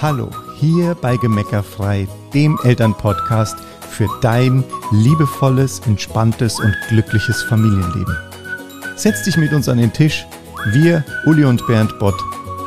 Hallo, 0.00 0.30
hier 0.54 0.94
bei 0.94 1.16
Gemeckerfrei, 1.16 2.06
dem 2.32 2.56
Elternpodcast 2.62 3.58
für 3.90 4.06
dein 4.20 4.62
liebevolles, 4.92 5.80
entspanntes 5.80 6.60
und 6.60 6.72
glückliches 6.88 7.42
Familienleben. 7.42 8.16
Setz 8.94 9.24
dich 9.24 9.36
mit 9.36 9.52
uns 9.52 9.68
an 9.68 9.78
den 9.78 9.92
Tisch. 9.92 10.24
Wir, 10.66 11.04
Uli 11.26 11.44
und 11.44 11.66
Bernd 11.66 11.98
Bott, 11.98 12.14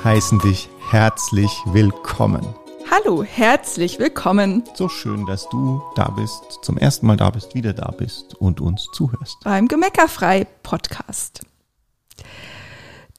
heißen 0.03 0.39
dich 0.39 0.67
herzlich 0.89 1.49
willkommen. 1.67 2.45
Hallo, 2.91 3.23
herzlich 3.23 3.97
willkommen 3.97 4.65
So 4.75 4.89
schön, 4.89 5.25
dass 5.25 5.47
du 5.47 5.81
da 5.95 6.09
bist, 6.09 6.59
zum 6.63 6.77
ersten 6.77 7.07
Mal 7.07 7.15
da 7.15 7.29
bist, 7.29 7.55
wieder 7.55 7.71
da 7.71 7.91
bist 7.91 8.35
und 8.41 8.59
uns 8.59 8.89
zuhörst. 8.91 9.37
beim 9.45 9.69
Gemeckerfrei 9.69 10.47
Podcast. 10.63 11.45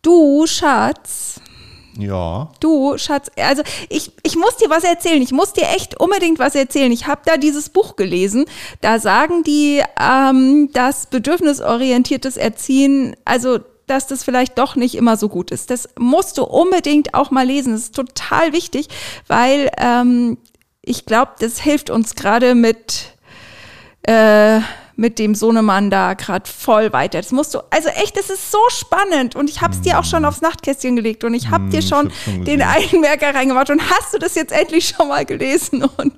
Du, 0.02 0.46
Schatz, 0.46 1.40
Ja, 1.98 2.50
du, 2.61 2.96
Schatz, 2.96 3.30
also 3.36 3.62
ich, 3.89 4.12
ich 4.22 4.36
muss 4.36 4.57
dir 4.57 4.71
was 4.71 4.85
erzählen. 4.85 5.21
Ich 5.21 5.32
muss 5.32 5.53
dir 5.53 5.68
echt 5.68 6.00
unbedingt 6.00 6.39
was 6.39 6.54
erzählen. 6.54 6.90
Ich 6.90 7.07
habe 7.07 7.22
da 7.25 7.36
dieses 7.36 7.68
Buch 7.68 7.96
gelesen. 7.96 8.46
Da 8.80 8.98
sagen 8.98 9.43
die, 9.43 9.82
ähm, 10.00 10.70
dass 10.72 11.07
bedürfnisorientiertes 11.07 12.36
Erziehen, 12.36 13.14
also 13.25 13.58
dass 13.86 14.07
das 14.07 14.25
vielleicht 14.25 14.58
doch 14.58 14.75
nicht 14.75 14.94
immer 14.94 15.17
so 15.17 15.29
gut 15.29 15.50
ist. 15.50 15.70
Das 15.70 15.89
musst 15.98 16.39
du 16.39 16.44
unbedingt 16.44 17.14
auch 17.14 17.31
mal 17.31 17.46
lesen. 17.46 17.72
Das 17.72 17.82
ist 17.82 17.95
total 17.95 18.53
wichtig, 18.53 18.89
weil 19.26 19.70
ähm, 19.76 20.39
ich 20.81 21.04
glaube, 21.04 21.32
das 21.40 21.61
hilft 21.61 21.90
uns 21.90 22.14
gerade 22.14 22.54
mit 22.54 23.14
äh, 24.04 24.61
mit 25.02 25.18
dem 25.18 25.34
Sohnemann 25.34 25.90
da 25.90 26.14
gerade 26.14 26.48
voll 26.48 26.92
weiter. 26.92 27.20
Das 27.20 27.32
musst 27.32 27.54
du, 27.54 27.58
also 27.70 27.88
echt, 27.88 28.16
das 28.16 28.30
ist 28.30 28.52
so 28.52 28.61
spannend 28.68 29.34
und 29.34 29.50
ich 29.50 29.61
habe 29.61 29.75
es 29.75 29.80
dir 29.80 29.98
auch 29.98 30.04
schon 30.04 30.25
aufs 30.25 30.40
Nachtkästchen 30.42 30.94
gelegt 30.94 31.25
und 31.25 31.34
ich 31.34 31.48
habe 31.50 31.64
Mm, 31.64 31.70
dir 31.70 31.82
schon, 31.82 32.12
schon 32.25 32.44
den 32.44 32.61
gesehen. 32.61 32.62
Einmerker 32.62 33.34
reingemacht 33.34 33.69
und 33.70 33.83
hast 33.91 34.14
du 34.14 34.19
das 34.19 34.36
jetzt 34.36 34.53
endlich 34.53 34.89
schon 34.97 35.09
mal 35.09 35.27
gelesen? 35.27 35.83
Und 35.83 36.12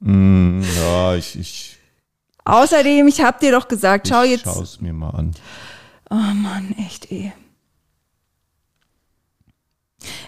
mm, 0.00 0.60
ja, 0.76 1.14
ich, 1.14 1.38
ich, 1.38 1.78
außerdem, 2.44 3.08
ich 3.08 3.22
habe 3.22 3.38
dir 3.40 3.52
doch 3.52 3.68
gesagt, 3.68 4.06
schau 4.08 4.22
jetzt, 4.22 4.44
schau's 4.44 4.78
mir 4.82 4.92
mal 4.92 5.10
an. 5.10 5.34
oh 6.10 6.14
Mann, 6.14 6.74
echt 6.86 7.10
eh. 7.10 7.32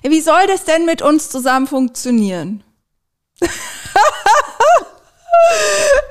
Wie 0.02 0.20
soll 0.22 0.46
das 0.46 0.64
denn 0.64 0.86
mit 0.86 1.02
uns 1.02 1.28
zusammen 1.28 1.66
funktionieren? 1.66 2.64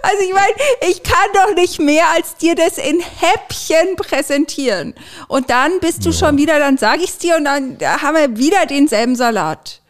Also 0.02 0.24
ich 0.24 0.34
meine, 0.34 0.54
ich 0.90 1.04
kann 1.04 1.30
doch 1.34 1.56
nicht 1.56 1.80
mehr 1.80 2.10
als 2.12 2.36
dir 2.36 2.56
das 2.56 2.78
in 2.78 3.00
Häppchen 3.00 3.96
präsentieren. 3.96 4.94
Und 5.28 5.50
dann 5.50 5.80
bist 5.80 6.06
du 6.06 6.14
schon 6.14 6.38
wieder, 6.38 6.60
dann 6.60 6.78
sage 6.78 7.04
ich 7.04 7.10
es 7.10 7.18
dir 7.18 7.36
und 7.36 7.46
dann 7.46 7.78
haben 7.80 8.16
wir 8.16 8.38
wieder 8.38 8.66
denselben 8.66 9.16
Salat. 9.16 9.82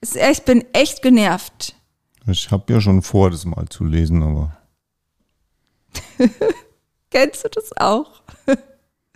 Ich 0.00 0.42
bin 0.42 0.64
echt 0.72 1.02
genervt. 1.02 1.74
Ich 2.26 2.50
habe 2.50 2.72
ja 2.72 2.80
schon 2.80 3.02
vor, 3.02 3.30
das 3.30 3.44
mal 3.44 3.66
zu 3.68 3.84
lesen, 3.84 4.22
aber 4.22 4.58
Kennst 7.10 7.44
du 7.44 7.48
das 7.48 7.76
auch? 7.76 8.22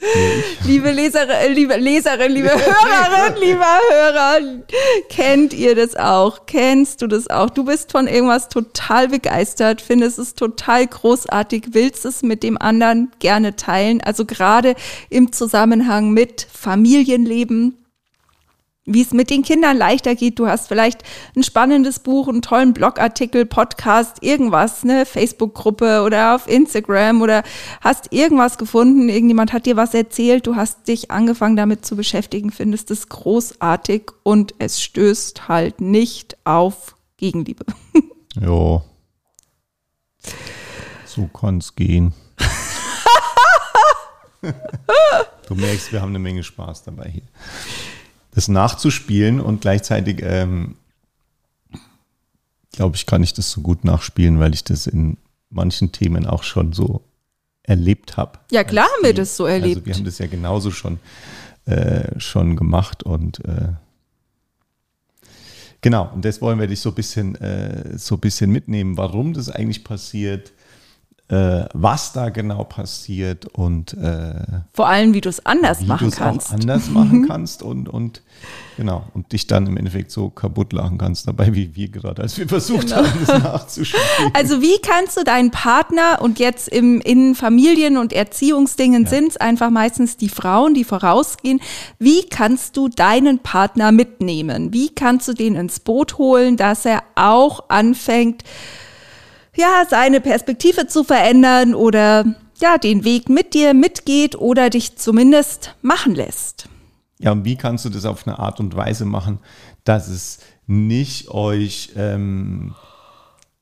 liebe 0.66 0.90
Leserin, 0.90 1.30
äh, 1.30 1.48
liebe 1.48 1.76
Leserin, 1.76 2.32
liebe 2.32 2.50
Hörerin, 2.50 3.40
lieber 3.40 3.78
Hörer, 3.90 4.40
kennt 5.08 5.52
ihr 5.54 5.74
das 5.74 5.96
auch? 5.96 6.46
Kennst 6.46 7.02
du 7.02 7.06
das 7.06 7.30
auch? 7.30 7.50
Du 7.50 7.64
bist 7.64 7.92
von 7.92 8.06
irgendwas 8.06 8.48
total 8.48 9.08
begeistert, 9.08 9.80
findest 9.80 10.18
es 10.18 10.34
total 10.34 10.86
großartig, 10.86 11.68
willst 11.72 12.04
es 12.04 12.22
mit 12.22 12.42
dem 12.42 12.58
anderen 12.58 13.12
gerne 13.20 13.56
teilen, 13.56 14.00
also 14.00 14.24
gerade 14.24 14.74
im 15.08 15.32
Zusammenhang 15.32 16.10
mit 16.10 16.46
Familienleben, 16.52 17.81
wie 18.84 19.02
es 19.02 19.12
mit 19.12 19.30
den 19.30 19.42
Kindern 19.42 19.76
leichter 19.76 20.14
geht. 20.14 20.38
Du 20.38 20.46
hast 20.48 20.66
vielleicht 20.66 21.02
ein 21.36 21.42
spannendes 21.42 22.00
Buch, 22.00 22.28
einen 22.28 22.42
tollen 22.42 22.72
Blogartikel, 22.72 23.46
Podcast, 23.46 24.22
irgendwas, 24.22 24.82
ne, 24.84 25.06
Facebook-Gruppe 25.06 26.02
oder 26.02 26.34
auf 26.34 26.48
Instagram 26.48 27.22
oder 27.22 27.44
hast 27.80 28.12
irgendwas 28.12 28.58
gefunden, 28.58 29.08
irgendjemand 29.08 29.52
hat 29.52 29.66
dir 29.66 29.76
was 29.76 29.94
erzählt, 29.94 30.46
du 30.46 30.56
hast 30.56 30.88
dich 30.88 31.10
angefangen 31.12 31.56
damit 31.56 31.86
zu 31.86 31.94
beschäftigen, 31.94 32.50
findest 32.50 32.90
es 32.90 33.08
großartig 33.08 34.10
und 34.24 34.54
es 34.58 34.82
stößt 34.82 35.48
halt 35.48 35.80
nicht 35.80 36.36
auf 36.44 36.96
Gegenliebe. 37.18 37.64
ja. 38.40 38.82
So 41.06 41.28
kann's 41.32 41.76
gehen. 41.76 42.14
du 44.42 45.54
merkst, 45.54 45.92
wir 45.92 46.00
haben 46.00 46.08
eine 46.08 46.18
Menge 46.18 46.42
Spaß 46.42 46.82
dabei 46.84 47.10
hier. 47.10 47.22
Das 48.32 48.48
nachzuspielen 48.48 49.40
und 49.40 49.60
gleichzeitig, 49.60 50.20
ähm, 50.22 50.76
glaube 52.72 52.96
ich, 52.96 53.06
kann 53.06 53.22
ich 53.22 53.34
das 53.34 53.50
so 53.50 53.60
gut 53.60 53.84
nachspielen, 53.84 54.38
weil 54.38 54.54
ich 54.54 54.64
das 54.64 54.86
in 54.86 55.18
manchen 55.50 55.92
Themen 55.92 56.26
auch 56.26 56.42
schon 56.42 56.72
so 56.72 57.02
erlebt 57.62 58.16
habe. 58.16 58.38
Ja, 58.50 58.64
klar 58.64 58.86
haben 58.86 59.04
wir 59.04 59.14
das 59.14 59.36
so 59.36 59.44
Also 59.44 59.54
erlebt. 59.62 59.86
wir 59.86 59.94
haben 59.94 60.04
das 60.04 60.18
ja 60.18 60.26
genauso 60.26 60.70
schon, 60.70 60.98
äh, 61.66 62.18
schon 62.18 62.56
gemacht 62.56 63.02
und 63.02 63.44
äh, 63.44 63.68
genau, 65.82 66.10
und 66.14 66.24
das 66.24 66.40
wollen 66.40 66.58
wir 66.58 66.66
dich 66.66 66.80
so 66.80 66.88
ein 66.88 66.94
bisschen, 66.94 67.34
äh, 67.36 67.98
so 67.98 68.16
ein 68.16 68.20
bisschen 68.20 68.50
mitnehmen, 68.50 68.96
warum 68.96 69.34
das 69.34 69.50
eigentlich 69.50 69.84
passiert, 69.84 70.52
äh, 71.32 71.64
was 71.72 72.12
da 72.12 72.28
genau 72.28 72.62
passiert 72.64 73.46
und 73.46 73.94
äh, 73.94 74.34
Vor 74.74 74.86
allem, 74.88 75.14
wie 75.14 75.22
du 75.22 75.30
es 75.30 75.46
anders 75.46 75.80
machen 75.80 76.12
auch 76.12 76.16
kannst. 76.16 76.50
Mhm. 76.52 76.60
anders 76.60 76.90
machen 76.90 77.26
kannst 77.26 77.62
und, 77.62 77.88
und 77.88 78.20
genau, 78.76 79.04
und 79.14 79.32
dich 79.32 79.46
dann 79.46 79.66
im 79.66 79.78
Endeffekt 79.78 80.10
so 80.10 80.28
kaputt 80.28 80.74
lachen 80.74 80.98
kannst 80.98 81.26
dabei, 81.26 81.54
wie 81.54 81.74
wir 81.74 81.88
gerade, 81.88 82.20
als 82.20 82.36
wir 82.36 82.46
versucht 82.46 82.88
Genau. 82.88 82.96
haben, 82.96 83.24
das 83.26 83.42
nachzuspielen. 83.42 84.04
Also 84.34 84.60
wie 84.60 84.78
kannst 84.82 85.16
du 85.16 85.24
deinen 85.24 85.50
Partner 85.50 86.18
und 86.20 86.38
jetzt 86.38 86.68
im, 86.68 87.00
in 87.00 87.34
Familien- 87.34 87.96
und 87.96 88.12
Erziehungsdingen 88.12 89.06
sind 89.06 89.30
es 89.30 89.36
einfach 89.38 89.70
meistens 89.70 90.18
die 90.18 90.28
Frauen, 90.28 90.74
die 90.74 90.84
vorausgehen, 90.84 91.60
wie 91.98 92.24
kannst 92.28 92.76
du 92.76 92.88
deinen 92.88 93.38
Partner 93.38 93.90
mitnehmen? 93.90 94.74
Wie 94.74 94.90
kannst 94.90 95.28
du 95.28 95.32
den 95.32 95.54
ins 95.54 95.80
Boot 95.80 96.18
holen, 96.18 96.58
dass 96.58 96.84
er 96.84 97.02
auch 97.14 97.70
anfängt, 97.70 98.42
ja, 99.56 99.84
seine 99.88 100.20
Perspektive 100.20 100.86
zu 100.86 101.04
verändern 101.04 101.74
oder 101.74 102.24
ja, 102.58 102.78
den 102.78 103.04
Weg 103.04 103.28
mit 103.28 103.54
dir 103.54 103.74
mitgeht 103.74 104.36
oder 104.36 104.70
dich 104.70 104.96
zumindest 104.96 105.74
machen 105.82 106.14
lässt? 106.14 106.68
Ja, 107.18 107.32
und 107.32 107.44
wie 107.44 107.56
kannst 107.56 107.84
du 107.84 107.88
das 107.88 108.04
auf 108.04 108.26
eine 108.26 108.38
Art 108.38 108.60
und 108.60 108.76
Weise 108.76 109.04
machen, 109.04 109.38
dass 109.84 110.08
es 110.08 110.38
nicht 110.66 111.28
euch, 111.28 111.92
ähm, 111.96 112.74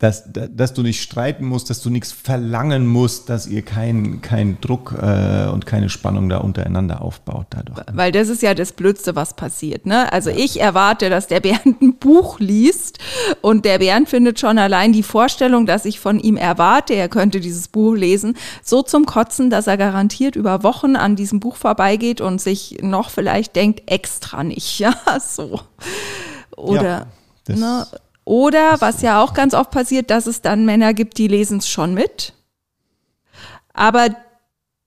dass, 0.01 0.25
da- 0.33 0.49
dass 0.49 0.73
du 0.73 0.83
nicht 0.83 1.03
streiten 1.03 1.45
musst, 1.45 1.69
dass 1.71 1.83
du 1.83 1.91
nichts 1.91 2.11
verlangen 2.11 2.87
musst, 2.87 3.29
dass 3.29 3.47
ihr 3.47 3.61
keinen 3.63 4.23
keinen 4.23 4.59
Druck 4.61 4.95
äh, 5.01 5.47
und 5.49 5.67
keine 5.67 5.91
Spannung 5.91 6.29
da 6.31 6.39
untereinander 6.39 7.03
aufbaut 7.03 7.47
dadurch. 7.51 7.79
Weil 7.93 8.11
das 8.11 8.29
ist 8.31 8.41
ja 8.43 8.55
das 8.55 8.73
Blödste, 8.73 9.15
was 9.15 9.35
passiert. 9.37 9.85
Ne? 9.85 10.11
Also 10.13 10.31
ich 10.31 10.59
erwarte, 10.59 11.11
dass 11.11 11.27
der 11.27 11.41
Bernd 11.41 11.83
ein 11.83 11.95
Buch 11.99 12.41
liest 12.41 12.99
und 13.43 13.67
der 13.67 13.79
Bernd 13.79 14.09
findet 14.09 14.41
schon 14.41 14.57
allein 14.59 14.93
die 14.95 15.03
Vorstellung, 15.03 15.67
dass 15.67 15.85
ich 15.85 16.01
von 16.01 16.19
ihm 16.19 16.39
erwarte, 16.39 16.95
er 16.95 17.11
könnte 17.11 17.39
dieses 17.41 17.69
Buch 17.69 17.95
lesen, 17.95 18.39
so 18.65 18.81
zum 18.83 19.05
Kotzen, 19.05 19.51
dass 19.51 19.67
er 19.67 19.77
garantiert 19.77 20.35
über 20.35 20.63
Wochen 20.63 20.97
an 20.97 21.15
diesem 21.15 21.41
Buch 21.41 21.57
vorbeigeht 21.57 22.23
und 22.23 22.41
sich 22.41 22.79
noch 22.81 23.11
vielleicht 23.11 23.55
denkt, 23.55 23.83
extra 23.91 24.43
nicht. 24.45 24.79
Ja, 24.81 24.95
so. 25.21 25.61
Oder, 26.57 27.07
Ja, 27.49 27.55
ne? 27.57 27.87
Oder 28.25 28.81
was 28.81 29.03
ja 29.03 29.23
auch 29.23 29.35
ganz 29.35 29.55
oft 29.55 29.71
passiert, 29.71 30.11
dass 30.11 30.27
es 30.27 30.43
dann 30.43 30.65
Männer 30.65 30.95
gibt, 30.95 31.19
die 31.19 31.29
lesen 31.29 31.59
es 31.59 31.69
schon 31.69 31.95
mit. 31.95 32.35
Aber 33.73 34.09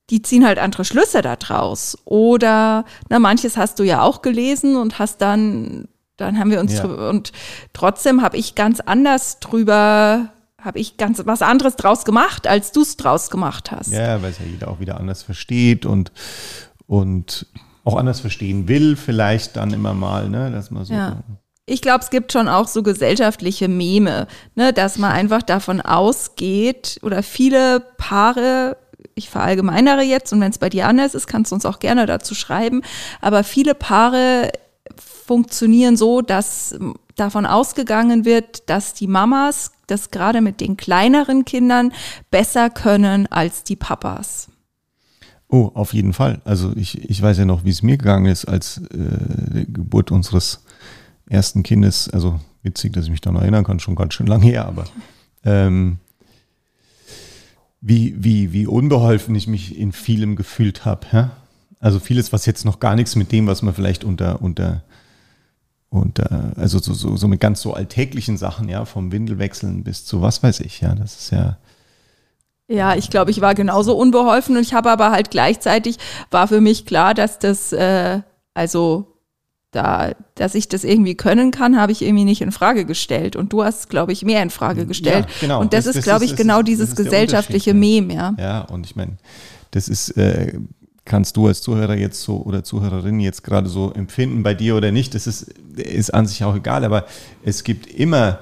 die 0.10 0.22
ziehen 0.22 0.46
halt 0.46 0.60
andere 0.60 0.86
Schlüsse 0.86 1.22
da 1.22 1.36
draus. 1.36 1.98
Oder, 2.06 2.86
na, 3.10 3.20
manches 3.20 3.58
hast 3.58 3.80
du 3.80 3.84
ja 3.84 4.02
auch 4.02 4.22
gelesen 4.22 4.76
und 4.76 5.00
hast 5.00 5.22
dann, 5.22 5.88
dann 6.18 6.38
haben 6.40 6.52
wir 6.52 6.60
uns 6.60 6.74
Ja. 6.74 6.82
drüber, 6.84 7.10
und 7.10 7.32
trotzdem 7.74 8.22
habe 8.22 8.38
ich 8.38 8.56
ganz 8.56 8.80
anders 8.80 9.40
drüber, 9.40 10.30
habe 10.62 10.80
ich 10.80 10.98
ganz 10.98 11.22
was 11.26 11.42
anderes 11.42 11.76
draus 11.76 12.06
gemacht, 12.06 12.48
als 12.48 12.72
du 12.72 12.82
es 12.82 12.98
draus 12.98 13.30
gemacht 13.30 13.72
hast. 13.72 13.92
Ja, 13.92 14.22
weil 14.22 14.32
es 14.32 14.40
ja 14.40 14.46
jeder 14.46 14.68
auch 14.70 14.80
wieder 14.80 15.00
anders 15.00 15.24
versteht 15.24 15.86
und, 15.86 16.12
und 16.86 17.48
auch 17.84 17.96
anders 17.96 18.20
verstehen 18.20 18.68
will, 18.68 18.96
vielleicht 18.96 19.56
dann 19.58 19.74
immer 19.74 19.94
mal, 19.94 20.30
ne, 20.30 20.52
dass 20.52 20.70
man 20.72 20.86
so. 20.86 20.94
Ja. 20.94 21.18
Ich 21.66 21.82
glaube, 21.82 22.04
es 22.04 22.10
gibt 22.10 22.34
schon 22.34 22.50
auch 22.50 22.68
so 22.68 22.84
gesellschaftliche 22.84 23.70
Meme, 23.70 24.28
ne, 24.56 24.74
dass 24.74 24.98
man 24.98 25.12
einfach 25.14 25.42
davon 25.42 25.80
ausgeht 25.80 27.00
oder 27.04 27.24
viele 27.24 27.80
Paare, 27.98 28.76
ich 29.16 29.30
verallgemeinere 29.30 30.02
jetzt 30.02 30.34
und 30.34 30.42
wenn 30.42 30.52
es 30.52 30.58
bei 30.58 30.70
dir 30.70 30.88
anders 30.88 31.16
ist, 31.16 31.28
kannst 31.28 31.52
du 31.52 31.56
uns 31.56 31.66
auch 31.66 31.80
gerne 31.80 32.06
dazu 32.06 32.36
schreiben, 32.36 32.82
aber 33.22 33.46
viele 33.46 33.76
Paare 33.76 34.52
funktionieren 34.98 35.96
so, 35.96 36.22
dass 36.22 36.78
davon 37.16 37.46
ausgegangen 37.46 38.26
wird, 38.26 38.70
dass 38.70 38.94
die 38.94 39.08
Mamas 39.08 39.72
das 39.88 40.12
gerade 40.12 40.42
mit 40.42 40.60
den 40.60 40.76
kleineren 40.76 41.46
Kindern 41.46 41.94
besser 42.30 42.70
können 42.70 43.28
als 43.28 43.64
die 43.64 43.76
Papas. 43.78 44.50
Oh, 45.48 45.72
auf 45.76 45.94
jeden 45.94 46.14
Fall. 46.14 46.42
Also 46.46 46.74
ich, 46.76 47.10
ich 47.10 47.22
weiß 47.22 47.38
ja 47.38 47.46
noch, 47.46 47.64
wie 47.64 47.70
es 47.70 47.84
mir 47.84 47.98
gegangen 47.98 48.26
ist, 48.26 48.46
als 48.46 48.78
äh, 48.78 49.66
die 49.66 49.72
Geburt 49.72 50.10
unseres 50.12 50.64
ersten 51.28 51.64
Kindes, 51.64 52.10
also 52.10 52.40
witzig, 52.64 52.94
dass 52.94 53.06
ich 53.06 53.12
mich 53.12 53.22
da 53.22 53.32
noch 53.32 53.42
erinnern 53.42 53.64
kann, 53.64 53.80
schon 53.80 53.96
ganz 53.96 54.14
schön 54.14 54.28
lange 54.28 54.46
her, 54.46 54.66
aber 54.66 54.86
ähm, 55.44 55.98
wie, 57.82 58.16
wie, 58.18 58.54
wie 58.54 58.66
unbeholfen 58.66 59.36
ich 59.36 59.48
mich 59.48 59.78
in 59.78 59.92
vielem 59.92 60.36
gefühlt 60.36 60.86
habe. 60.86 61.06
Ja? 61.12 61.32
Also 61.80 62.00
vieles, 62.00 62.32
was 62.32 62.46
jetzt 62.46 62.64
noch 62.64 62.80
gar 62.80 62.96
nichts 62.96 63.16
mit 63.16 63.32
dem, 63.32 63.46
was 63.46 63.62
man 63.62 63.74
vielleicht 63.74 64.06
unter, 64.06 64.42
unter, 64.42 64.84
unter 65.90 66.54
also 66.56 66.80
so, 66.80 66.94
so, 66.94 67.18
so 67.18 67.28
mit 67.28 67.42
ganz 67.42 67.62
so 67.62 67.74
alltäglichen 67.74 68.38
Sachen, 68.38 68.70
ja, 68.70 68.86
vom 68.86 69.12
Windelwechseln 69.12 69.84
bis 69.84 70.06
zu 70.06 70.22
was 70.22 70.42
weiß 70.42 70.62
ich, 70.62 70.80
ja, 70.80 70.96
das 70.96 71.20
ist 71.20 71.32
ja. 71.32 71.58
Ja, 72.70 72.96
ich 72.96 73.10
glaube, 73.10 73.32
ich 73.32 73.42
war 73.42 73.54
genauso 73.54 73.98
unbeholfen 73.98 74.56
und 74.56 74.62
ich 74.62 74.74
habe 74.74 74.90
aber 74.90 75.12
halt 75.12 75.30
gleichzeitig, 75.30 75.98
war 76.32 76.48
für 76.48 76.62
mich 76.62 76.86
klar, 76.86 77.14
dass 77.14 77.38
das, 77.38 77.74
äh, 77.74 78.22
also 78.54 79.13
da, 79.74 80.12
dass 80.36 80.56
ich 80.56 80.70
das 80.70 80.84
irgendwie 80.84 81.16
können 81.16 81.52
kann, 81.52 81.80
habe 81.80 81.92
ich 81.92 82.02
irgendwie 82.02 82.24
nicht 82.24 82.42
in 82.42 82.52
Frage 82.52 82.86
gestellt. 82.86 83.36
Und 83.36 83.52
du 83.52 83.64
hast, 83.64 83.90
glaube 83.90 84.14
ich, 84.14 84.24
mehr 84.24 84.42
in 84.44 84.50
Frage 84.50 84.86
gestellt. 84.86 85.26
Ja, 85.26 85.36
genau. 85.42 85.60
Und 85.60 85.74
das, 85.74 85.86
das 85.86 85.98
ist, 85.98 86.04
glaube 86.04 86.26
ich, 86.26 86.36
genau 86.36 86.60
ist, 86.60 86.68
dieses 86.68 86.96
gesellschaftliche 86.96 87.74
Meme, 87.74 88.14
ja. 88.14 88.36
Ja, 88.38 88.62
und 88.62 88.86
ich 88.86 88.96
meine, 88.96 89.18
das 89.72 89.90
ist, 89.90 90.12
äh, 90.12 90.54
kannst 91.06 91.36
du 91.36 91.48
als 91.48 91.62
Zuhörer 91.62 91.96
jetzt 91.96 92.22
so 92.22 92.38
oder 92.44 92.64
Zuhörerin 92.64 93.20
jetzt 93.20 93.44
gerade 93.44 93.68
so 93.68 93.92
empfinden 93.92 94.44
bei 94.44 94.54
dir 94.54 94.76
oder 94.76 94.92
nicht. 94.92 95.16
Das 95.16 95.26
ist, 95.26 95.54
ist 95.76 96.14
an 96.14 96.28
sich 96.28 96.44
auch 96.44 96.56
egal, 96.56 96.86
aber 96.86 97.06
es 97.44 97.64
gibt 97.64 97.88
immer 97.88 98.40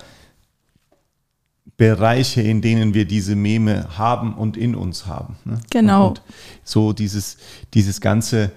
Bereiche, 1.77 2.41
in 2.41 2.61
denen 2.61 2.93
wir 2.93 3.05
diese 3.05 3.35
Meme 3.35 3.87
haben 3.97 4.35
und 4.35 4.57
in 4.57 4.75
uns 4.75 5.07
haben. 5.07 5.37
Ne? 5.45 5.61
Genau. 5.71 6.09
Und 6.09 6.21
so 6.65 6.91
dieses, 6.91 7.37
dieses 7.73 8.01
ganze 8.01 8.51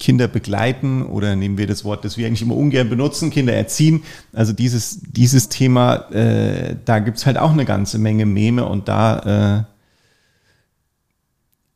Kinder 0.00 0.26
begleiten 0.26 1.04
oder 1.04 1.36
nehmen 1.36 1.58
wir 1.58 1.66
das 1.66 1.84
Wort, 1.84 2.04
das 2.04 2.16
wir 2.16 2.26
eigentlich 2.26 2.42
immer 2.42 2.56
ungern 2.56 2.88
benutzen, 2.88 3.30
Kinder 3.30 3.52
erziehen. 3.52 4.02
Also 4.32 4.52
dieses, 4.52 5.00
dieses 5.02 5.48
Thema, 5.48 6.10
äh, 6.10 6.74
da 6.84 6.98
gibt 6.98 7.18
es 7.18 7.26
halt 7.26 7.36
auch 7.38 7.52
eine 7.52 7.66
ganze 7.66 7.98
Menge 7.98 8.26
Meme 8.26 8.64
und 8.64 8.88
da 8.88 9.66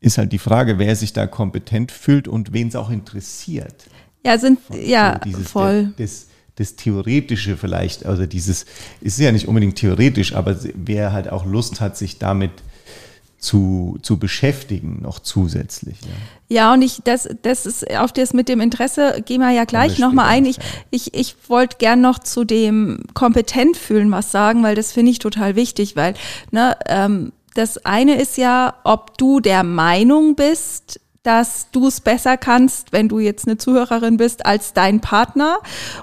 äh, 0.01 0.05
ist 0.05 0.17
halt 0.17 0.33
die 0.33 0.39
Frage, 0.39 0.79
wer 0.79 0.95
sich 0.95 1.13
da 1.13 1.27
kompetent 1.27 1.91
fühlt 1.91 2.27
und 2.27 2.51
wen 2.51 2.67
es 2.67 2.75
auch 2.75 2.89
interessiert. 2.89 3.85
Ja, 4.25 4.37
sind, 4.39 4.59
ja, 4.73 5.21
so 5.23 5.39
voll. 5.39 5.93
Das, 5.97 6.27
das 6.55 6.75
Theoretische 6.75 7.57
vielleicht, 7.57 8.05
also 8.05 8.25
dieses, 8.25 8.65
ist 9.01 9.19
ja 9.19 9.31
nicht 9.31 9.47
unbedingt 9.47 9.75
theoretisch, 9.75 10.33
aber 10.33 10.57
wer 10.73 11.13
halt 11.13 11.29
auch 11.29 11.45
Lust 11.45 11.79
hat, 11.79 11.95
sich 11.95 12.17
damit 12.17 12.51
zu, 13.37 13.97
zu 14.01 14.17
beschäftigen, 14.17 14.99
noch 15.01 15.19
zusätzlich. 15.19 15.97
Ja, 16.01 16.55
ja 16.55 16.73
und 16.73 16.81
ich, 16.81 17.01
das, 17.03 17.29
das 17.41 17.65
ist, 17.65 17.89
auf 17.95 18.11
das 18.11 18.33
mit 18.33 18.49
dem 18.49 18.61
Interesse 18.61 19.21
gehen 19.25 19.41
wir 19.41 19.51
ja 19.51 19.65
gleich 19.65 19.99
nochmal 19.99 20.29
ein. 20.29 20.45
Ich, 20.45 20.57
ich, 20.89 21.13
ich 21.13 21.35
wollte 21.47 21.77
gern 21.77 22.01
noch 22.01 22.19
zu 22.19 22.43
dem 22.43 22.99
kompetent 23.13 23.77
fühlen 23.77 24.11
was 24.11 24.31
sagen, 24.31 24.63
weil 24.63 24.75
das 24.75 24.91
finde 24.91 25.11
ich 25.11 25.19
total 25.19 25.55
wichtig, 25.55 25.95
weil, 25.95 26.15
ne, 26.51 26.77
ähm, 26.87 27.31
das 27.53 27.85
eine 27.85 28.19
ist 28.19 28.37
ja, 28.37 28.75
ob 28.83 29.17
du 29.17 29.39
der 29.39 29.63
Meinung 29.63 30.35
bist, 30.35 30.99
dass 31.25 31.67
du 31.71 31.87
es 31.87 32.01
besser 32.01 32.37
kannst, 32.37 32.91
wenn 32.91 33.09
du 33.09 33.19
jetzt 33.19 33.47
eine 33.47 33.57
Zuhörerin 33.57 34.17
bist, 34.17 34.45
als 34.45 34.73
dein 34.73 35.01
Partner. 35.01 35.57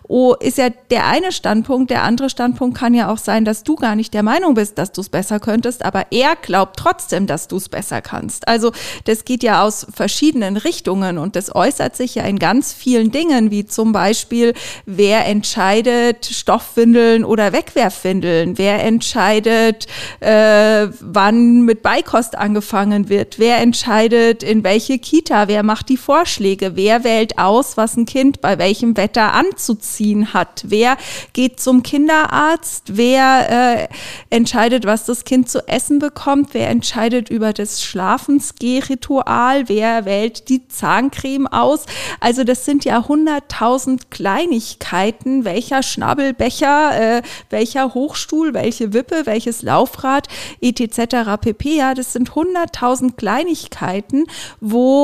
Oh, 0.09 0.35
ist 0.35 0.59
ja 0.59 0.71
der 0.91 1.07
eine 1.07 1.31
Standpunkt. 1.31 1.91
Der 1.91 2.03
andere 2.03 2.29
Standpunkt 2.29 2.77
kann 2.77 2.93
ja 2.93 3.11
auch 3.11 3.19
sein, 3.19 3.45
dass 3.45 3.63
du 3.63 3.77
gar 3.77 3.95
nicht 3.95 4.15
der 4.15 4.25
Meinung 4.25 4.55
bist, 4.55 4.79
dass 4.79 4.91
du 4.91 5.01
es 5.01 5.09
besser 5.09 5.39
könntest, 5.39 5.85
aber 5.85 6.07
er 6.11 6.35
glaubt 6.35 6.77
trotzdem, 6.77 7.29
dass 7.29 7.47
du 7.47 7.57
es 7.57 7.69
besser 7.69 8.03
kannst. 8.03 8.49
Also 8.49 8.73
das 9.05 9.25
geht 9.25 9.45
ja 9.45 9.63
aus 9.63 9.87
verschiedenen 9.95 10.57
Richtungen 10.57 11.19
und 11.19 11.37
das 11.37 11.55
äußert 11.55 11.95
sich 11.95 12.17
ja 12.17 12.25
in 12.25 12.41
ganz 12.41 12.73
vielen 12.73 13.13
Dingen, 13.13 13.53
wie 13.53 13.65
zum 13.65 13.93
Beispiel, 13.93 14.55
wer 14.87 15.27
entscheidet 15.27 16.27
Stoffwindeln 16.27 17.25
oder 17.25 17.53
Wegwerfwindeln, 17.53 18.59
wer 18.59 18.83
entscheidet, 18.83 19.87
äh, 20.19 20.89
wann 21.01 21.63
mit 21.63 21.83
Beikost 21.83 22.37
angefangen 22.37 23.09
wird, 23.09 23.39
wer 23.39 23.59
entscheidet, 23.59 24.43
in 24.43 24.65
welche 24.65 24.99
Kita? 25.13 25.47
Wer 25.47 25.63
macht 25.63 25.91
die 25.91 25.99
Vorschläge? 25.99 26.75
Wer 26.75 27.05
wählt 27.05 27.37
aus, 27.37 27.77
was 27.77 27.99
ein 27.99 28.07
Kind 28.07 28.41
bei 28.41 28.57
welchem 28.57 28.97
Wetter 28.97 29.35
anzuziehen 29.35 30.33
hat? 30.33 30.65
Wer 30.67 30.97
geht 31.35 31.61
zum 31.61 31.83
Kinderarzt? 31.83 32.97
Wer 32.97 33.91
äh, 34.31 34.35
entscheidet, 34.35 34.87
was 34.87 35.05
das 35.05 35.25
Kind 35.25 35.51
zu 35.51 35.69
essen 35.69 35.99
bekommt? 35.99 36.55
Wer 36.55 36.71
entscheidet 36.71 37.29
über 37.29 37.53
das 37.53 37.83
Schlafensgehritual? 37.83 39.69
Wer 39.69 40.07
wählt 40.07 40.49
die 40.49 40.67
Zahncreme 40.67 41.47
aus? 41.47 41.85
Also 42.19 42.43
das 42.43 42.65
sind 42.65 42.87
ja 42.87 43.07
hunderttausend 43.07 44.11
Kleinigkeiten. 44.11 45.45
Welcher 45.45 45.83
Schnabelbecher, 45.83 47.19
äh, 47.19 47.23
welcher 47.51 47.93
Hochstuhl, 47.93 48.55
welche 48.55 48.95
Wippe, 48.95 49.27
welches 49.27 49.61
Laufrad, 49.61 50.29
etc. 50.63 51.37
pp. 51.39 51.77
Ja, 51.77 51.93
das 51.93 52.15
sind 52.15 52.35
hunderttausend 52.35 53.19
Kleinigkeiten, 53.19 54.25
wo 54.59 55.02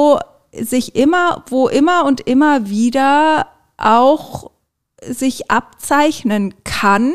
sich 0.52 0.94
immer, 0.94 1.44
wo 1.48 1.68
immer 1.68 2.04
und 2.04 2.20
immer 2.20 2.68
wieder 2.68 3.46
auch 3.76 4.50
sich 5.02 5.50
abzeichnen 5.50 6.54
kann, 6.64 7.14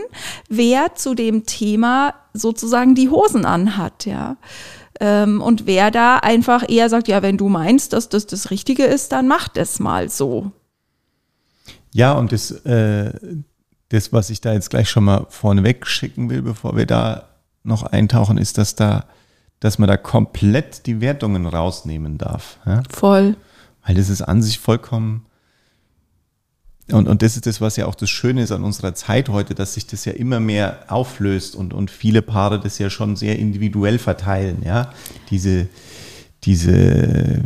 wer 0.50 0.96
zu 0.96 1.16
dem 1.16 1.46
Thema 1.46 2.14
sozusagen 2.34 2.96
die 2.96 3.10
Hosen 3.10 3.46
anhat, 3.46 4.06
ja. 4.06 4.38
Ähm, 5.00 5.42
und 5.42 5.66
wer 5.66 5.92
da 5.92 6.18
einfach 6.18 6.64
eher 6.68 6.90
sagt, 6.90 7.08
ja, 7.08 7.22
wenn 7.22 7.38
du 7.38 7.50
meinst, 7.50 7.94
dass 7.94 8.10
das 8.10 8.28
das 8.28 8.52
Richtige 8.52 8.84
ist, 8.86 9.12
dann 9.12 9.28
mach 9.28 9.48
das 9.48 9.80
mal 9.80 10.10
so. 10.10 10.52
Ja, 11.92 12.14
und 12.14 12.32
das, 12.32 12.52
äh, 12.52 13.12
das, 13.90 14.14
was 14.14 14.30
ich 14.30 14.42
da 14.42 14.54
jetzt 14.54 14.70
gleich 14.70 14.90
schon 14.90 15.04
mal 15.04 15.26
vorneweg 15.30 15.88
schicken 15.88 16.30
will, 16.30 16.42
bevor 16.42 16.78
wir 16.78 16.86
da 16.86 17.30
noch 17.64 17.84
eintauchen, 17.84 18.38
ist, 18.38 18.58
dass 18.58 18.76
da 18.76 19.06
dass 19.64 19.80
man 19.80 19.88
da 19.88 19.96
komplett 19.96 20.88
die 20.88 21.00
Wertungen 21.00 21.46
rausnehmen 21.46 22.18
darf. 22.18 22.58
Ja? 22.66 22.84
Voll. 22.90 23.38
Weil 23.86 23.96
das 23.96 24.10
ist 24.10 24.22
an 24.22 24.42
sich 24.42 24.60
vollkommen. 24.60 25.26
Und, 26.92 27.08
und 27.08 27.22
das 27.22 27.38
ist 27.38 27.46
das, 27.46 27.62
was 27.62 27.78
ja 27.78 27.86
auch 27.86 27.96
das 27.96 28.10
Schöne 28.10 28.44
ist 28.44 28.52
an 28.52 28.66
unserer 28.66 28.94
Zeit 28.94 29.30
heute, 29.30 29.56
dass 29.56 29.76
sich 29.76 29.88
das 29.88 30.04
ja 30.04 30.12
immer 30.12 30.42
mehr 30.42 30.84
auflöst 30.90 31.56
und, 31.56 31.74
und 31.74 31.92
viele 31.92 32.22
Paare 32.22 32.60
das 32.60 32.78
ja 32.78 32.90
schon 32.90 33.16
sehr 33.16 33.40
individuell 33.40 34.00
verteilen, 34.00 34.64
ja. 34.66 34.92
Diese, 35.30 35.70
diese, 36.44 37.42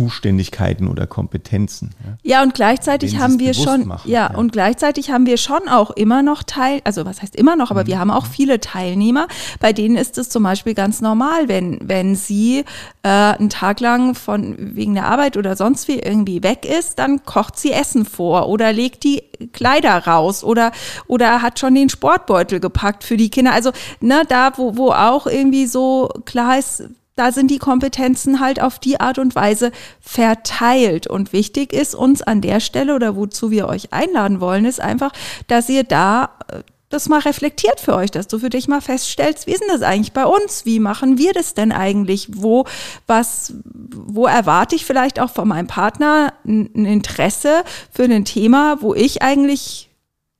Zuständigkeiten 0.00 0.88
oder 0.88 1.06
Kompetenzen. 1.06 1.90
Ja, 2.22 2.36
ja 2.36 2.42
und 2.42 2.54
gleichzeitig 2.54 3.18
haben 3.18 3.38
wir 3.38 3.52
schon, 3.52 3.86
machen, 3.86 4.10
ja, 4.10 4.30
ja, 4.30 4.36
und 4.38 4.52
gleichzeitig 4.52 5.10
haben 5.10 5.26
wir 5.26 5.36
schon 5.36 5.68
auch 5.68 5.90
immer 5.90 6.22
noch 6.22 6.42
Teil, 6.42 6.80
also 6.84 7.04
was 7.04 7.20
heißt 7.20 7.36
immer 7.36 7.54
noch, 7.54 7.70
aber 7.70 7.82
mhm. 7.82 7.86
wir 7.88 7.98
haben 7.98 8.10
auch 8.10 8.24
viele 8.24 8.60
Teilnehmer, 8.60 9.28
bei 9.60 9.74
denen 9.74 9.96
ist 9.96 10.16
es 10.16 10.30
zum 10.30 10.42
Beispiel 10.44 10.72
ganz 10.72 11.02
normal, 11.02 11.48
wenn, 11.48 11.78
wenn 11.82 12.16
sie 12.16 12.64
äh, 13.02 13.08
einen 13.08 13.50
Tag 13.50 13.80
lang 13.80 14.14
von 14.14 14.56
wegen 14.58 14.94
der 14.94 15.04
Arbeit 15.04 15.36
oder 15.36 15.54
sonst 15.54 15.86
wie 15.86 15.98
irgendwie 15.98 16.42
weg 16.42 16.64
ist, 16.64 16.98
dann 16.98 17.26
kocht 17.26 17.58
sie 17.58 17.72
Essen 17.72 18.06
vor 18.06 18.48
oder 18.48 18.72
legt 18.72 19.04
die 19.04 19.22
Kleider 19.52 20.06
raus 20.06 20.44
oder, 20.44 20.72
oder 21.08 21.42
hat 21.42 21.58
schon 21.58 21.74
den 21.74 21.90
Sportbeutel 21.90 22.58
gepackt 22.58 23.04
für 23.04 23.18
die 23.18 23.30
Kinder. 23.30 23.52
Also, 23.52 23.72
ne, 24.00 24.22
da, 24.28 24.52
wo, 24.56 24.76
wo 24.76 24.92
auch 24.92 25.26
irgendwie 25.26 25.66
so 25.66 26.08
klar 26.24 26.58
ist, 26.58 26.84
da 27.20 27.32
sind 27.32 27.50
die 27.50 27.58
Kompetenzen 27.58 28.40
halt 28.40 28.62
auf 28.62 28.78
die 28.78 28.98
Art 28.98 29.18
und 29.18 29.34
Weise 29.34 29.72
verteilt. 30.00 31.06
Und 31.06 31.34
wichtig 31.34 31.74
ist 31.74 31.94
uns 31.94 32.22
an 32.22 32.40
der 32.40 32.60
Stelle 32.60 32.94
oder 32.94 33.14
wozu 33.14 33.50
wir 33.50 33.68
euch 33.68 33.92
einladen 33.92 34.40
wollen, 34.40 34.64
ist 34.64 34.80
einfach, 34.80 35.12
dass 35.46 35.68
ihr 35.68 35.84
da 35.84 36.30
äh, 36.48 36.60
das 36.88 37.10
mal 37.10 37.20
reflektiert 37.20 37.78
für 37.78 37.94
euch, 37.94 38.10
dass 38.10 38.26
du 38.26 38.38
für 38.38 38.48
dich 38.48 38.68
mal 38.68 38.80
feststellst, 38.80 39.46
wie 39.46 39.52
ist 39.52 39.60
denn 39.60 39.68
das 39.68 39.82
eigentlich 39.82 40.14
bei 40.14 40.24
uns? 40.24 40.64
Wie 40.64 40.80
machen 40.80 41.18
wir 41.18 41.34
das 41.34 41.52
denn 41.52 41.72
eigentlich? 41.72 42.28
Wo, 42.32 42.64
was, 43.06 43.52
wo 43.64 44.26
erwarte 44.26 44.74
ich 44.74 44.86
vielleicht 44.86 45.20
auch 45.20 45.30
von 45.30 45.46
meinem 45.46 45.66
Partner 45.66 46.32
ein 46.46 46.86
Interesse 46.86 47.64
für 47.92 48.04
ein 48.04 48.24
Thema, 48.24 48.78
wo 48.80 48.94
ich 48.94 49.20
eigentlich 49.20 49.89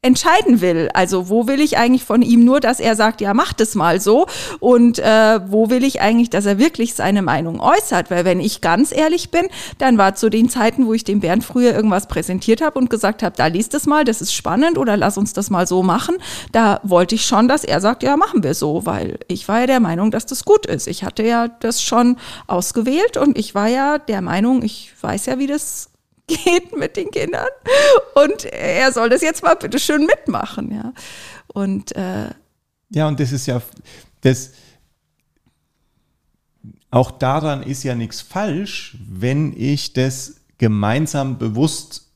entscheiden 0.02 0.62
will. 0.62 0.88
Also 0.94 1.28
wo 1.28 1.46
will 1.46 1.60
ich 1.60 1.76
eigentlich 1.76 2.04
von 2.04 2.22
ihm 2.22 2.42
nur, 2.42 2.60
dass 2.60 2.80
er 2.80 2.96
sagt, 2.96 3.20
ja, 3.20 3.34
mach 3.34 3.52
das 3.52 3.74
mal 3.74 4.00
so 4.00 4.26
und 4.58 4.98
äh, 4.98 5.40
wo 5.46 5.68
will 5.68 5.84
ich 5.84 6.00
eigentlich, 6.00 6.30
dass 6.30 6.46
er 6.46 6.58
wirklich 6.58 6.94
seine 6.94 7.20
Meinung 7.20 7.60
äußert? 7.60 8.10
Weil 8.10 8.24
wenn 8.24 8.40
ich 8.40 8.62
ganz 8.62 8.92
ehrlich 8.92 9.30
bin, 9.30 9.48
dann 9.76 9.98
war 9.98 10.14
zu 10.14 10.30
den 10.30 10.48
Zeiten, 10.48 10.86
wo 10.86 10.94
ich 10.94 11.04
dem 11.04 11.20
Bernd 11.20 11.44
früher 11.44 11.74
irgendwas 11.74 12.06
präsentiert 12.06 12.62
habe 12.62 12.78
und 12.78 12.88
gesagt 12.88 13.22
habe, 13.22 13.36
da 13.36 13.48
liest 13.48 13.74
es 13.74 13.84
mal, 13.84 14.04
das 14.04 14.22
ist 14.22 14.32
spannend 14.32 14.78
oder 14.78 14.96
lass 14.96 15.18
uns 15.18 15.34
das 15.34 15.50
mal 15.50 15.66
so 15.66 15.82
machen, 15.82 16.16
da 16.52 16.80
wollte 16.82 17.14
ich 17.14 17.26
schon, 17.26 17.46
dass 17.46 17.64
er 17.64 17.82
sagt, 17.82 18.02
ja, 18.02 18.16
machen 18.16 18.42
wir 18.42 18.54
so, 18.54 18.86
weil 18.86 19.18
ich 19.28 19.48
war 19.48 19.60
ja 19.60 19.66
der 19.66 19.80
Meinung, 19.80 20.10
dass 20.10 20.24
das 20.24 20.46
gut 20.46 20.64
ist. 20.64 20.86
Ich 20.86 21.04
hatte 21.04 21.24
ja 21.24 21.48
das 21.48 21.82
schon 21.82 22.16
ausgewählt 22.46 23.18
und 23.18 23.36
ich 23.36 23.54
war 23.54 23.68
ja 23.68 23.98
der 23.98 24.22
Meinung, 24.22 24.62
ich 24.62 24.92
weiß 25.02 25.26
ja, 25.26 25.38
wie 25.38 25.46
das 25.46 25.89
geht 26.44 26.76
mit 26.76 26.96
den 26.96 27.10
Kindern 27.10 27.48
und 28.14 28.44
er 28.44 28.92
soll 28.92 29.08
das 29.08 29.22
jetzt 29.22 29.42
mal 29.42 29.54
bitte 29.54 29.78
schön 29.78 30.06
mitmachen, 30.06 30.72
ja. 30.72 30.92
Und 31.48 31.94
äh, 31.96 32.30
ja, 32.90 33.08
und 33.08 33.20
das 33.20 33.32
ist 33.32 33.46
ja 33.46 33.60
das 34.22 34.52
auch 36.90 37.10
daran 37.12 37.62
ist 37.62 37.84
ja 37.84 37.94
nichts 37.94 38.20
falsch, 38.20 38.96
wenn 39.08 39.54
ich 39.56 39.92
das 39.92 40.40
gemeinsam 40.58 41.38
bewusst 41.38 42.08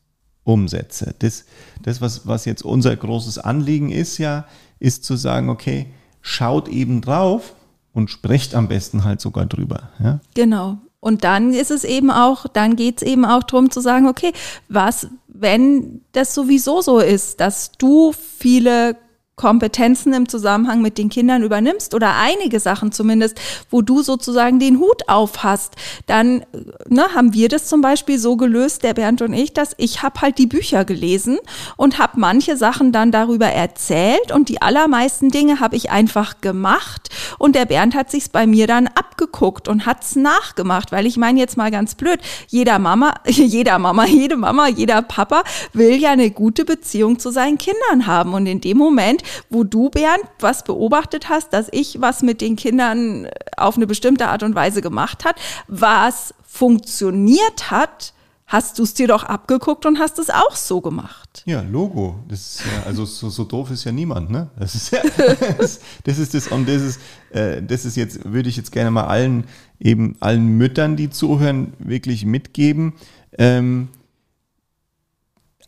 umsetze. 0.42 1.14
Das, 1.18 1.44
das 1.82 2.00
was, 2.00 2.26
was 2.26 2.44
jetzt 2.44 2.62
unser 2.62 2.94
großes 2.94 3.38
Anliegen 3.38 3.90
ist, 3.90 4.18
ja, 4.18 4.46
ist 4.80 5.04
zu 5.04 5.16
sagen, 5.16 5.48
okay, 5.48 5.86
schaut 6.20 6.68
eben 6.68 7.00
drauf 7.00 7.54
und 7.92 8.10
sprecht 8.10 8.54
am 8.54 8.68
besten 8.68 9.04
halt 9.04 9.20
sogar 9.20 9.46
drüber. 9.46 9.90
Ja? 10.00 10.20
Genau. 10.34 10.78
Und 11.04 11.22
dann 11.22 11.52
ist 11.52 11.70
es 11.70 11.84
eben 11.84 12.10
auch, 12.10 12.46
dann 12.50 12.76
geht 12.76 13.02
es 13.02 13.02
eben 13.02 13.26
auch 13.26 13.42
darum 13.42 13.70
zu 13.70 13.80
sagen, 13.80 14.08
okay, 14.08 14.32
was, 14.70 15.08
wenn 15.28 16.00
das 16.12 16.32
sowieso 16.32 16.80
so 16.80 16.98
ist, 16.98 17.40
dass 17.40 17.72
du 17.72 18.12
viele 18.12 18.96
Kompetenzen 19.36 20.12
im 20.12 20.28
Zusammenhang 20.28 20.80
mit 20.80 20.96
den 20.96 21.08
Kindern 21.08 21.42
übernimmst 21.42 21.92
oder 21.92 22.14
einige 22.16 22.60
Sachen 22.60 22.92
zumindest, 22.92 23.40
wo 23.68 23.82
du 23.82 24.00
sozusagen 24.00 24.60
den 24.60 24.78
Hut 24.78 25.08
auf 25.08 25.42
hast, 25.42 25.74
dann 26.06 26.46
ne, 26.88 27.06
haben 27.16 27.34
wir 27.34 27.48
das 27.48 27.66
zum 27.66 27.80
Beispiel 27.80 28.20
so 28.20 28.36
gelöst, 28.36 28.84
der 28.84 28.94
Bernd 28.94 29.22
und 29.22 29.32
ich, 29.32 29.52
dass 29.52 29.74
ich 29.76 30.02
habe 30.04 30.20
halt 30.20 30.38
die 30.38 30.46
Bücher 30.46 30.84
gelesen 30.84 31.38
und 31.76 31.98
habe 31.98 32.20
manche 32.20 32.56
Sachen 32.56 32.92
dann 32.92 33.10
darüber 33.10 33.48
erzählt 33.48 34.30
und 34.32 34.48
die 34.48 34.62
allermeisten 34.62 35.30
Dinge 35.30 35.58
habe 35.58 35.74
ich 35.74 35.90
einfach 35.90 36.40
gemacht 36.40 37.08
und 37.38 37.56
der 37.56 37.64
Bernd 37.64 37.96
hat 37.96 38.12
sich's 38.12 38.28
bei 38.28 38.46
mir 38.46 38.68
dann 38.68 38.86
abgeguckt 38.86 39.66
und 39.66 39.84
hat's 39.84 40.14
nachgemacht, 40.14 40.92
weil 40.92 41.06
ich 41.06 41.16
meine 41.16 41.40
jetzt 41.40 41.56
mal 41.56 41.72
ganz 41.72 41.96
blöd, 41.96 42.20
jeder 42.46 42.78
Mama, 42.78 43.14
jeder 43.26 43.80
Mama, 43.80 44.06
jede 44.06 44.36
Mama, 44.36 44.68
jeder 44.68 45.02
Papa 45.02 45.42
will 45.72 46.00
ja 46.00 46.12
eine 46.12 46.30
gute 46.30 46.64
Beziehung 46.64 47.18
zu 47.18 47.32
seinen 47.32 47.58
Kindern 47.58 48.06
haben 48.06 48.32
und 48.32 48.46
in 48.46 48.60
dem 48.60 48.78
Moment 48.78 49.23
wo 49.50 49.64
du, 49.64 49.90
Bernd, 49.90 50.24
was 50.40 50.64
beobachtet 50.64 51.28
hast, 51.28 51.52
dass 51.52 51.68
ich 51.72 52.00
was 52.00 52.22
mit 52.22 52.40
den 52.40 52.56
Kindern 52.56 53.28
auf 53.56 53.76
eine 53.76 53.86
bestimmte 53.86 54.28
Art 54.28 54.42
und 54.42 54.54
Weise 54.54 54.82
gemacht 54.82 55.24
hat, 55.24 55.36
was 55.68 56.34
funktioniert 56.42 57.70
hat, 57.70 58.14
hast 58.46 58.78
du 58.78 58.82
es 58.82 58.94
dir 58.94 59.08
doch 59.08 59.24
abgeguckt 59.24 59.86
und 59.86 59.98
hast 59.98 60.18
es 60.18 60.30
auch 60.30 60.54
so 60.54 60.80
gemacht. 60.80 61.42
Ja, 61.46 61.62
Logo. 61.62 62.20
Das 62.28 62.40
ist 62.40 62.60
ja, 62.60 62.82
also 62.86 63.04
so, 63.04 63.30
so 63.30 63.44
doof 63.44 63.70
ist 63.70 63.84
ja 63.84 63.92
niemand, 63.92 64.30
ne? 64.30 64.50
Das 64.58 64.74
ist 64.74 64.92
ja, 64.92 65.00
das, 65.58 65.80
das 66.04 66.18
ist 66.18 66.34
das 66.34 66.48
und 66.48 66.68
das 66.68 66.82
ist, 66.82 67.00
äh, 67.30 67.62
das 67.62 67.84
ist 67.84 67.96
jetzt, 67.96 68.24
würde 68.24 68.48
ich 68.48 68.56
jetzt 68.56 68.70
gerne 68.70 68.90
mal 68.90 69.04
allen, 69.04 69.44
eben 69.80 70.16
allen 70.20 70.46
Müttern, 70.58 70.96
die 70.96 71.10
zuhören, 71.10 71.72
wirklich 71.78 72.26
mitgeben. 72.26 72.94
Ähm, 73.38 73.88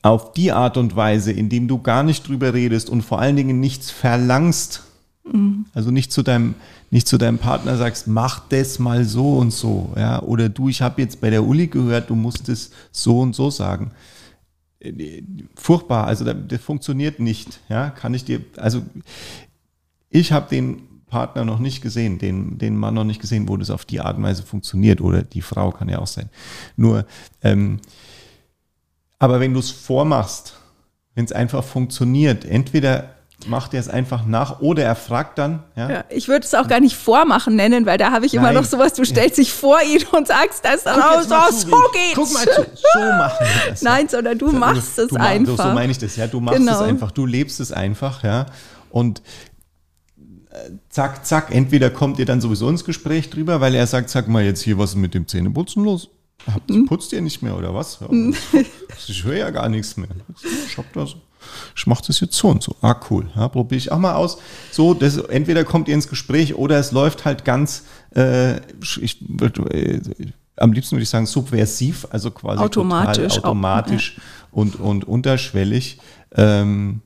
auf 0.06 0.32
die 0.32 0.52
Art 0.52 0.76
und 0.76 0.96
Weise, 0.96 1.32
indem 1.32 1.68
du 1.68 1.80
gar 1.80 2.02
nicht 2.02 2.28
drüber 2.28 2.54
redest 2.54 2.88
und 2.90 3.02
vor 3.02 3.20
allen 3.20 3.36
Dingen 3.36 3.60
nichts 3.60 3.90
verlangst, 3.90 4.84
mhm. 5.24 5.66
also 5.74 5.90
nicht 5.90 6.12
zu 6.12 6.22
deinem 6.22 6.54
nicht 6.90 7.08
zu 7.08 7.18
deinem 7.18 7.38
Partner 7.38 7.76
sagst, 7.76 8.06
mach 8.06 8.48
das 8.48 8.78
mal 8.78 9.04
so 9.04 9.38
und 9.38 9.52
so, 9.52 9.92
ja, 9.96 10.22
oder 10.22 10.48
du, 10.48 10.68
ich 10.68 10.82
habe 10.82 11.02
jetzt 11.02 11.20
bei 11.20 11.30
der 11.30 11.44
Uli 11.44 11.66
gehört, 11.66 12.10
du 12.10 12.14
musst 12.14 12.48
es 12.48 12.70
so 12.92 13.20
und 13.20 13.34
so 13.34 13.50
sagen. 13.50 13.90
Furchtbar, 15.56 16.06
also 16.06 16.24
das, 16.24 16.36
das 16.46 16.60
funktioniert 16.60 17.18
nicht, 17.18 17.58
ja, 17.68 17.90
kann 17.90 18.14
ich 18.14 18.24
dir, 18.24 18.40
also 18.56 18.82
ich 20.10 20.30
habe 20.30 20.48
den 20.48 20.82
Partner 21.08 21.44
noch 21.44 21.58
nicht 21.58 21.82
gesehen, 21.82 22.18
den, 22.18 22.58
den 22.58 22.76
Mann 22.76 22.94
noch 22.94 23.04
nicht 23.04 23.20
gesehen, 23.20 23.48
wo 23.48 23.56
das 23.56 23.70
auf 23.70 23.84
die 23.84 24.00
Art 24.00 24.16
und 24.16 24.22
Weise 24.22 24.44
funktioniert 24.44 25.00
oder 25.00 25.22
die 25.22 25.42
Frau 25.42 25.72
kann 25.72 25.88
ja 25.88 25.98
auch 25.98 26.06
sein. 26.06 26.30
Nur 26.76 27.04
ähm, 27.42 27.80
aber 29.18 29.40
wenn 29.40 29.54
du 29.54 29.60
es 29.60 29.70
vormachst, 29.70 30.54
wenn 31.14 31.24
es 31.24 31.32
einfach 31.32 31.64
funktioniert, 31.64 32.44
entweder 32.44 33.16
macht 33.46 33.74
er 33.74 33.80
es 33.80 33.88
einfach 33.88 34.24
nach 34.24 34.60
oder 34.60 34.82
er 34.82 34.96
fragt 34.96 35.38
dann. 35.38 35.62
Ja, 35.76 35.90
ja 35.90 36.04
ich 36.08 36.28
würde 36.28 36.44
es 36.44 36.54
auch 36.54 36.68
gar 36.68 36.80
nicht 36.80 36.96
vormachen 36.96 37.54
nennen, 37.54 37.84
weil 37.84 37.98
da 37.98 38.10
habe 38.10 38.26
ich 38.26 38.32
Nein. 38.32 38.44
immer 38.44 38.52
noch 38.52 38.64
sowas, 38.64 38.94
du 38.94 39.04
stellst 39.04 39.38
dich 39.38 39.52
vor 39.52 39.78
ihn 39.82 40.02
und 40.12 40.26
sagst 40.26 40.64
das 40.64 40.84
dann 40.84 41.00
auch 41.00 41.22
so, 41.22 41.68
so 41.68 41.76
geht's. 41.92 42.14
Guck 42.14 42.32
mal 42.32 42.44
zu, 42.44 42.66
so 42.94 42.98
machen 43.18 43.46
wir 43.46 43.70
das. 43.70 43.82
Nein, 43.82 44.08
sondern 44.08 44.38
du 44.38 44.52
machst 44.52 44.98
es 44.98 45.08
du, 45.08 45.16
einfach. 45.16 45.68
So 45.68 45.74
meine 45.74 45.92
ich 45.92 45.98
das, 45.98 46.16
ja, 46.16 46.26
du 46.26 46.40
machst 46.40 46.58
genau. 46.58 46.72
es 46.72 46.88
einfach, 46.88 47.10
du 47.10 47.26
lebst 47.26 47.60
es 47.60 47.72
einfach, 47.72 48.24
ja, 48.24 48.46
und 48.90 49.20
äh, 50.50 50.70
zack, 50.88 51.26
zack, 51.26 51.54
entweder 51.54 51.90
kommt 51.90 52.18
ihr 52.18 52.24
dann 52.24 52.40
sowieso 52.40 52.68
ins 52.70 52.84
Gespräch 52.84 53.28
drüber, 53.28 53.60
weil 53.60 53.74
er 53.74 53.86
sagt, 53.86 54.08
sag 54.08 54.28
mal 54.28 54.44
jetzt 54.44 54.62
hier, 54.62 54.78
was 54.78 54.90
ist 54.90 54.96
mit 54.96 55.12
dem 55.12 55.28
Zähneputzen 55.28 55.84
los? 55.84 56.08
Habt, 56.52 56.70
hm? 56.70 56.86
Putzt 56.86 57.12
ihr 57.12 57.20
nicht 57.20 57.42
mehr 57.42 57.56
oder 57.56 57.74
was? 57.74 57.98
Ja, 58.00 58.08
hm. 58.08 58.34
ich 59.08 59.24
höre 59.24 59.36
ja 59.36 59.50
gar 59.50 59.68
nichts 59.68 59.96
mehr. 59.96 60.08
Ich 60.66 60.78
hab 60.78 60.92
das. 60.92 61.16
Ich 61.76 61.86
mache 61.86 62.04
das 62.06 62.20
jetzt 62.20 62.36
so 62.36 62.48
und 62.48 62.62
so. 62.62 62.74
Ah, 62.80 62.96
cool. 63.10 63.26
Ja, 63.36 63.48
probiere 63.48 63.78
ich 63.78 63.92
auch 63.92 63.98
mal 63.98 64.14
aus. 64.14 64.38
So, 64.72 64.94
das, 64.94 65.16
entweder 65.16 65.64
kommt 65.64 65.88
ihr 65.88 65.94
ins 65.94 66.08
Gespräch 66.08 66.54
oder 66.54 66.78
es 66.78 66.92
läuft 66.92 67.24
halt 67.24 67.44
ganz, 67.44 67.84
äh, 68.14 68.56
ich, 69.00 69.22
äh, 69.40 70.00
am 70.56 70.72
liebsten 70.72 70.96
würde 70.96 71.04
ich 71.04 71.08
sagen, 71.08 71.26
subversiv, 71.26 72.06
also 72.10 72.30
quasi 72.30 72.62
automatisch, 72.62 73.38
automatisch 73.38 74.14
auch, 74.16 74.22
ja. 74.22 74.60
und, 74.60 74.80
und 74.80 75.04
unterschwellig. 75.04 75.98
Ähm, 76.34 77.02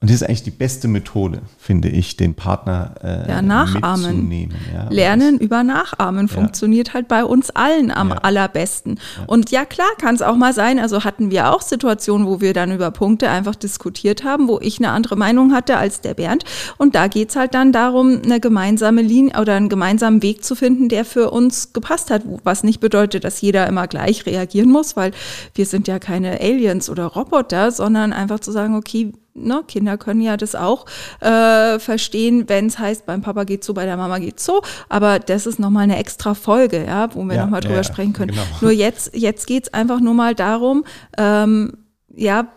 und 0.00 0.10
das 0.10 0.22
ist 0.22 0.22
eigentlich 0.22 0.44
die 0.44 0.52
beste 0.52 0.86
Methode, 0.86 1.42
finde 1.58 1.88
ich, 1.88 2.16
den 2.16 2.34
Partner 2.34 2.94
äh, 3.02 3.28
ja, 3.28 3.42
nachahmen. 3.42 4.06
mitzunehmen. 4.06 4.56
Ja, 4.72 4.88
Lernen 4.90 5.38
über 5.38 5.64
Nachahmen 5.64 6.28
ja. 6.28 6.32
funktioniert 6.32 6.94
halt 6.94 7.08
bei 7.08 7.24
uns 7.24 7.50
allen 7.50 7.90
am 7.90 8.10
ja. 8.10 8.18
allerbesten. 8.18 9.00
Und 9.26 9.50
ja, 9.50 9.64
klar 9.64 9.88
kann 10.00 10.14
es 10.14 10.22
auch 10.22 10.36
mal 10.36 10.52
sein, 10.52 10.78
also 10.78 11.02
hatten 11.02 11.32
wir 11.32 11.52
auch 11.52 11.62
Situationen, 11.62 12.28
wo 12.28 12.40
wir 12.40 12.52
dann 12.52 12.70
über 12.70 12.92
Punkte 12.92 13.28
einfach 13.28 13.56
diskutiert 13.56 14.22
haben, 14.22 14.46
wo 14.46 14.60
ich 14.60 14.78
eine 14.78 14.90
andere 14.90 15.16
Meinung 15.16 15.52
hatte 15.52 15.76
als 15.76 16.00
der 16.00 16.14
Bernd. 16.14 16.44
Und 16.76 16.94
da 16.94 17.08
geht's 17.08 17.34
halt 17.34 17.54
dann 17.54 17.72
darum, 17.72 18.22
eine 18.24 18.38
gemeinsame 18.38 19.02
Linie 19.02 19.40
oder 19.40 19.56
einen 19.56 19.68
gemeinsamen 19.68 20.22
Weg 20.22 20.44
zu 20.44 20.54
finden, 20.54 20.88
der 20.88 21.04
für 21.04 21.32
uns 21.32 21.72
gepasst 21.72 22.12
hat. 22.12 22.22
Was 22.44 22.62
nicht 22.62 22.78
bedeutet, 22.78 23.24
dass 23.24 23.40
jeder 23.40 23.66
immer 23.66 23.88
gleich 23.88 24.26
reagieren 24.26 24.70
muss, 24.70 24.94
weil 24.94 25.10
wir 25.56 25.66
sind 25.66 25.88
ja 25.88 25.98
keine 25.98 26.40
Aliens 26.40 26.88
oder 26.88 27.06
Roboter, 27.06 27.72
sondern 27.72 28.12
einfach 28.12 28.38
zu 28.38 28.52
sagen, 28.52 28.76
okay, 28.76 29.12
ne, 29.42 29.62
Kinder 29.66 29.96
können 29.96 30.20
ja 30.20 30.36
das 30.36 30.54
auch 30.54 30.86
äh, 31.20 31.78
verstehen, 31.78 32.48
wenn 32.48 32.66
es 32.66 32.78
heißt, 32.78 33.06
beim 33.06 33.22
Papa 33.22 33.44
geht 33.44 33.64
so, 33.64 33.74
bei 33.74 33.84
der 33.84 33.96
Mama 33.96 34.18
geht 34.18 34.40
so. 34.40 34.62
Aber 34.88 35.18
das 35.18 35.46
ist 35.46 35.58
nochmal 35.58 35.84
eine 35.84 35.98
extra 35.98 36.34
Folge, 36.34 36.84
ja, 36.86 37.14
wo 37.14 37.24
wir 37.24 37.36
ja, 37.36 37.42
nochmal 37.44 37.60
drüber 37.60 37.76
ja, 37.76 37.84
sprechen 37.84 38.12
können. 38.12 38.32
Genau. 38.32 38.42
Nur 38.60 38.70
jetzt, 38.70 39.14
jetzt 39.14 39.46
geht 39.46 39.64
es 39.64 39.74
einfach 39.74 40.00
nur 40.00 40.14
mal 40.14 40.34
darum, 40.34 40.84
ähm, 41.16 41.72
ja, 42.14 42.48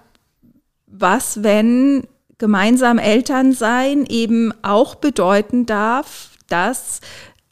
was, 0.88 1.43
wenn 1.43 2.03
gemeinsam 2.38 2.97
Eltern 2.97 3.53
sein 3.53 4.05
eben 4.07 4.51
auch 4.63 4.95
bedeuten 4.95 5.65
darf, 5.65 6.31
dass 6.50 7.00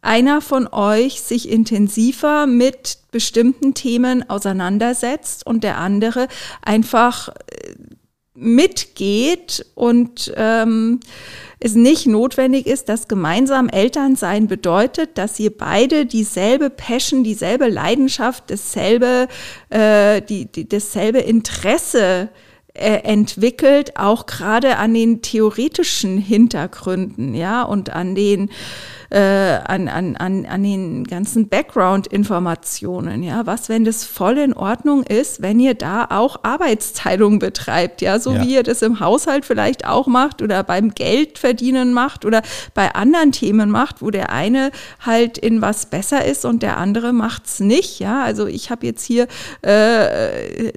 einer 0.02 0.42
von 0.42 0.68
euch 0.68 1.22
sich 1.22 1.50
intensiver 1.50 2.48
mit 2.48 2.98
bestimmten 3.12 3.74
Themen 3.74 4.30
auseinandersetzt 4.30 5.46
und 5.46 5.64
der 5.64 5.78
andere 5.78 6.28
einfach 6.62 7.30
äh, 7.30 7.74
mitgeht 8.40 9.66
und 9.76 10.34
ähm, 10.36 11.00
es 11.60 11.76
nicht 11.76 12.08
notwendig 12.08 12.68
ist, 12.68 12.88
dass 12.88 13.08
gemeinsam 13.08 13.68
Elternsein 13.68 14.48
bedeutet, 14.48 15.18
dass 15.18 15.40
ihr 15.40 15.56
beide 15.56 16.06
dieselbe 16.06 16.70
Passion, 16.70 17.24
dieselbe 17.24 17.68
Leidenschaft, 17.68 18.46
dasselbe, 18.50 19.28
äh, 19.70 20.22
die, 20.22 20.46
die, 20.46 20.68
dasselbe 20.70 21.20
Interesse 21.20 22.30
äh, 22.74 23.04
entwickelt, 23.04 23.98
auch 23.98 24.26
gerade 24.26 24.78
an 24.78 24.94
den 24.94 25.22
theoretischen 25.22 26.18
Hintergründen, 26.18 27.34
ja, 27.34 27.64
und 27.64 27.90
an 27.90 28.16
den 28.16 28.50
äh, 29.10 29.20
an, 29.20 29.88
an, 29.88 30.16
an, 30.16 30.46
an 30.46 30.64
den 30.64 31.04
ganzen 31.04 31.50
Background-Informationen. 31.50 33.24
Ja, 33.24 33.46
was, 33.46 33.70
wenn 33.70 33.86
das 33.86 34.04
voll 34.04 34.38
in 34.38 34.54
Ordnung 34.54 35.04
ist, 35.04 35.42
wenn 35.42 35.60
ihr 35.60 35.74
da 35.74 36.08
auch 36.10 36.44
Arbeitsteilung 36.44 37.40
betreibt, 37.40 38.02
ja, 38.02 38.20
so 38.20 38.34
ja. 38.34 38.42
wie 38.42 38.54
ihr 38.56 38.64
das 38.64 38.82
im 38.82 39.00
Haushalt 39.00 39.46
vielleicht 39.46 39.86
auch 39.86 40.08
macht 40.08 40.42
oder 40.42 40.64
beim 40.64 40.90
Geldverdienen 40.94 41.94
macht 41.94 42.26
oder 42.26 42.42
bei 42.74 42.94
anderen 42.94 43.32
Themen 43.32 43.70
macht, 43.70 44.02
wo 44.02 44.12
der 44.12 44.32
eine 44.32 44.72
halt 45.00 45.38
in 45.38 45.62
was 45.62 45.88
besser 45.88 46.26
ist 46.26 46.46
und 46.46 46.62
der 46.64 46.78
andere 46.78 47.14
macht's 47.14 47.60
nicht. 47.60 48.00
Ja, 48.00 48.24
also 48.24 48.48
ich 48.48 48.70
habe 48.70 48.86
jetzt 48.86 49.04
hier 49.04 49.28
äh, 49.62 50.72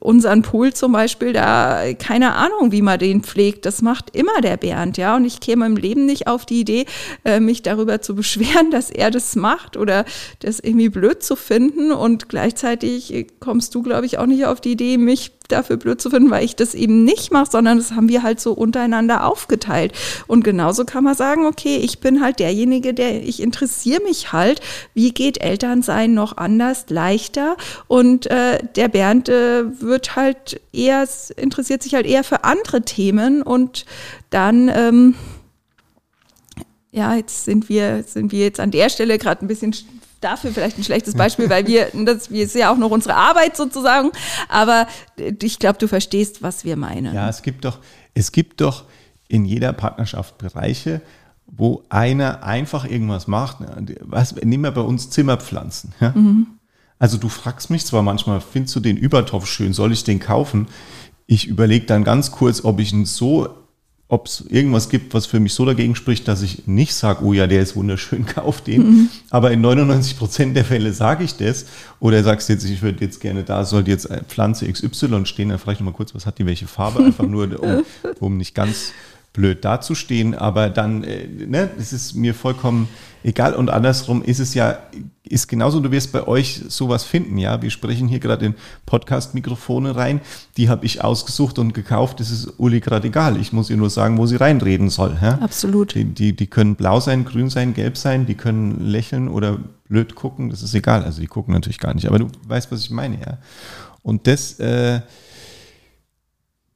unseren 0.00 0.42
Pool 0.42 0.72
zum 0.72 0.92
Beispiel, 0.92 1.32
da 1.32 1.92
keine 1.98 2.34
Ahnung, 2.34 2.72
wie 2.72 2.82
man 2.82 2.98
den 2.98 3.22
pflegt. 3.22 3.66
Das 3.66 3.82
macht 3.82 4.14
immer 4.14 4.40
der 4.42 4.56
Bernd, 4.56 4.96
ja. 4.96 5.16
Und 5.16 5.24
ich 5.24 5.40
käme 5.40 5.66
im 5.66 5.76
Leben 5.76 6.06
nicht 6.06 6.26
auf 6.26 6.46
die 6.46 6.60
Idee, 6.60 6.86
äh, 7.24 7.40
mich 7.40 7.62
darüber 7.62 8.00
zu 8.00 8.14
beschweren, 8.14 8.70
dass 8.70 8.90
er 8.90 9.10
das 9.10 9.36
macht 9.36 9.76
oder 9.76 10.04
das 10.40 10.60
irgendwie 10.60 10.88
blöd 10.88 11.22
zu 11.22 11.36
finden. 11.36 11.92
Und 11.92 12.28
gleichzeitig 12.28 13.26
kommst 13.40 13.74
du, 13.74 13.82
glaube 13.82 14.06
ich, 14.06 14.18
auch 14.18 14.26
nicht 14.26 14.46
auf 14.46 14.60
die 14.60 14.72
Idee, 14.72 14.98
mich 14.98 15.32
dafür 15.48 15.76
blöd 15.76 16.00
zu 16.00 16.10
finden, 16.10 16.30
weil 16.30 16.44
ich 16.44 16.56
das 16.56 16.74
eben 16.74 17.04
nicht 17.04 17.30
mache, 17.30 17.50
sondern 17.50 17.78
das 17.78 17.92
haben 17.92 18.08
wir 18.08 18.22
halt 18.22 18.40
so 18.40 18.52
untereinander 18.52 19.26
aufgeteilt. 19.26 19.92
Und 20.26 20.44
genauso 20.44 20.84
kann 20.84 21.04
man 21.04 21.14
sagen, 21.14 21.46
okay, 21.46 21.76
ich 21.76 22.00
bin 22.00 22.22
halt 22.22 22.38
derjenige, 22.38 22.94
der, 22.94 23.22
ich 23.22 23.40
interessiere 23.42 24.02
mich 24.02 24.32
halt, 24.32 24.60
wie 24.94 25.12
geht 25.12 25.40
Elternsein 25.40 26.14
noch 26.14 26.36
anders, 26.36 26.86
leichter. 26.88 27.56
Und 27.86 28.26
äh, 28.26 28.58
der 28.74 28.88
Bernd 28.88 29.28
äh, 29.28 29.80
wird 29.80 30.16
halt 30.16 30.60
eher, 30.72 31.06
interessiert 31.36 31.82
sich 31.82 31.94
halt 31.94 32.06
eher 32.06 32.24
für 32.24 32.44
andere 32.44 32.82
Themen 32.82 33.42
und 33.42 33.84
dann, 34.30 34.68
ähm, 34.68 35.14
ja, 36.90 37.14
jetzt 37.14 37.44
sind 37.44 37.68
wir, 37.68 38.04
sind 38.04 38.32
wir 38.32 38.44
jetzt 38.44 38.60
an 38.60 38.70
der 38.70 38.88
Stelle 38.88 39.18
gerade 39.18 39.44
ein 39.44 39.48
bisschen 39.48 39.74
dafür 40.24 40.50
vielleicht 40.52 40.78
ein 40.78 40.84
schlechtes 40.84 41.14
Beispiel, 41.14 41.48
weil 41.50 41.66
wir, 41.66 41.88
das 42.04 42.28
ist 42.28 42.54
ja 42.54 42.72
auch 42.72 42.76
noch 42.76 42.90
unsere 42.90 43.14
Arbeit 43.14 43.56
sozusagen. 43.56 44.10
Aber 44.48 44.86
ich 45.16 45.58
glaube, 45.58 45.78
du 45.78 45.86
verstehst, 45.86 46.42
was 46.42 46.64
wir 46.64 46.76
meinen. 46.76 47.14
Ja, 47.14 47.28
es 47.28 47.42
gibt 47.42 47.64
doch, 47.64 47.78
es 48.14 48.32
gibt 48.32 48.60
doch 48.60 48.84
in 49.28 49.44
jeder 49.44 49.72
Partnerschaft 49.72 50.38
Bereiche, 50.38 51.00
wo 51.46 51.84
einer 51.88 52.42
einfach 52.42 52.84
irgendwas 52.84 53.26
macht. 53.26 53.58
Was, 54.00 54.34
nehmen 54.36 54.64
wir 54.64 54.70
bei 54.72 54.80
uns 54.80 55.10
Zimmerpflanzen. 55.10 55.92
Ja? 56.00 56.10
Mhm. 56.10 56.46
Also 56.98 57.18
du 57.18 57.28
fragst 57.28 57.70
mich 57.70 57.84
zwar 57.84 58.02
manchmal, 58.02 58.40
findest 58.40 58.74
du 58.76 58.80
den 58.80 58.96
Übertopf 58.96 59.46
schön, 59.46 59.72
soll 59.72 59.92
ich 59.92 60.04
den 60.04 60.20
kaufen? 60.20 60.68
Ich 61.26 61.46
überlege 61.46 61.86
dann 61.86 62.04
ganz 62.04 62.30
kurz, 62.30 62.64
ob 62.64 62.80
ich 62.80 62.92
ihn 62.92 63.04
so, 63.04 63.48
ob 64.14 64.26
es 64.26 64.44
irgendwas 64.48 64.88
gibt, 64.88 65.12
was 65.12 65.26
für 65.26 65.40
mich 65.40 65.54
so 65.54 65.66
dagegen 65.66 65.96
spricht, 65.96 66.28
dass 66.28 66.40
ich 66.40 66.68
nicht 66.68 66.94
sage, 66.94 67.24
oh 67.24 67.32
ja, 67.32 67.48
der 67.48 67.60
ist 67.60 67.74
wunderschön, 67.74 68.24
kauf 68.34 68.60
den. 68.60 68.82
Mhm. 68.82 69.08
Aber 69.30 69.50
in 69.50 69.60
99 69.60 70.16
Prozent 70.16 70.56
der 70.56 70.64
Fälle 70.64 70.92
sage 70.92 71.24
ich 71.24 71.36
das. 71.36 71.66
Oder 71.98 72.22
sagst 72.22 72.48
jetzt, 72.48 72.64
ich 72.64 72.80
würde 72.80 73.04
jetzt 73.04 73.20
gerne, 73.20 73.42
da 73.42 73.64
sollte 73.64 73.90
jetzt 73.90 74.08
Pflanze 74.28 74.70
XY 74.70 75.26
stehen, 75.26 75.48
dann 75.48 75.58
ich 75.58 75.80
nochmal 75.80 75.94
kurz, 75.94 76.14
was 76.14 76.26
hat 76.26 76.38
die, 76.38 76.46
welche 76.46 76.68
Farbe? 76.68 77.04
Einfach 77.04 77.26
nur, 77.26 77.60
um, 77.60 77.84
um 78.20 78.36
nicht 78.36 78.54
ganz 78.54 78.92
blöd 79.34 79.64
dazustehen, 79.64 80.34
aber 80.34 80.70
dann, 80.70 81.04
äh, 81.04 81.26
ne, 81.26 81.68
es 81.76 81.92
ist 81.92 82.14
mir 82.14 82.34
vollkommen 82.34 82.88
egal. 83.24 83.54
Und 83.54 83.68
andersrum 83.68 84.22
ist 84.22 84.38
es 84.38 84.54
ja, 84.54 84.78
ist 85.24 85.48
genauso, 85.48 85.80
du 85.80 85.90
wirst 85.90 86.12
bei 86.12 86.26
euch 86.28 86.62
sowas 86.68 87.02
finden, 87.02 87.36
ja, 87.36 87.60
wir 87.60 87.70
sprechen 87.70 88.06
hier 88.06 88.20
gerade 88.20 88.46
in 88.46 88.54
Podcast-Mikrofone 88.86 89.96
rein, 89.96 90.20
die 90.56 90.68
habe 90.68 90.86
ich 90.86 91.02
ausgesucht 91.02 91.58
und 91.58 91.74
gekauft, 91.74 92.20
das 92.20 92.30
ist 92.30 92.52
Uli 92.58 92.78
gerade 92.78 93.08
egal, 93.08 93.36
ich 93.40 93.52
muss 93.52 93.70
ihr 93.70 93.76
nur 93.76 93.90
sagen, 93.90 94.18
wo 94.18 94.26
sie 94.26 94.36
reinreden 94.36 94.88
soll, 94.88 95.18
ja. 95.20 95.38
Absolut. 95.38 95.96
Die, 95.96 96.04
die, 96.04 96.36
die 96.36 96.46
können 96.46 96.76
blau 96.76 97.00
sein, 97.00 97.24
grün 97.24 97.50
sein, 97.50 97.74
gelb 97.74 97.96
sein, 97.96 98.26
die 98.26 98.36
können 98.36 98.80
lächeln 98.80 99.26
oder 99.26 99.58
blöd 99.88 100.14
gucken, 100.14 100.50
das 100.50 100.62
ist 100.62 100.74
egal, 100.74 101.02
also 101.02 101.20
die 101.20 101.26
gucken 101.26 101.54
natürlich 101.54 101.80
gar 101.80 101.92
nicht, 101.92 102.06
aber 102.06 102.20
du 102.20 102.28
weißt, 102.46 102.70
was 102.70 102.82
ich 102.82 102.90
meine, 102.90 103.18
ja. 103.20 103.38
Und 104.02 104.28
das, 104.28 104.60
äh, 104.60 105.00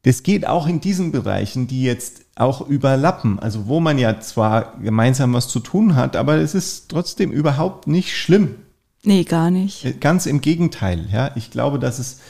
das 0.03 0.23
geht 0.23 0.47
auch 0.47 0.67
in 0.67 0.81
diesen 0.81 1.13
Bereichen, 1.13 1.67
die 1.67 1.83
jetzt 1.83 2.25
auch 2.39 2.67
überlappen. 2.67 3.39
Also 3.39 3.67
wo 3.67 3.81
man 3.81 3.99
ja 3.99 4.21
zwar 4.21 4.77
gemeinsam 4.79 5.33
was 5.33 5.49
zu 5.49 5.61
tun 5.61 5.97
hat, 5.97 6.17
aber 6.17 6.37
es 6.37 6.55
ist 6.55 6.89
trotzdem 6.89 7.31
überhaupt 7.33 7.87
nicht 7.87 8.17
schlimm. 8.17 8.57
Nee, 9.03 9.25
gar 9.25 9.51
nicht. 9.51 9.85
Äh, 9.85 9.93
ganz 9.93 10.27
im 10.27 10.41
Gegenteil. 10.41 11.09
Ja, 11.13 11.31
ich 11.35 11.51
glaube, 11.51 11.79
dass 11.79 11.99
es, 11.99 12.21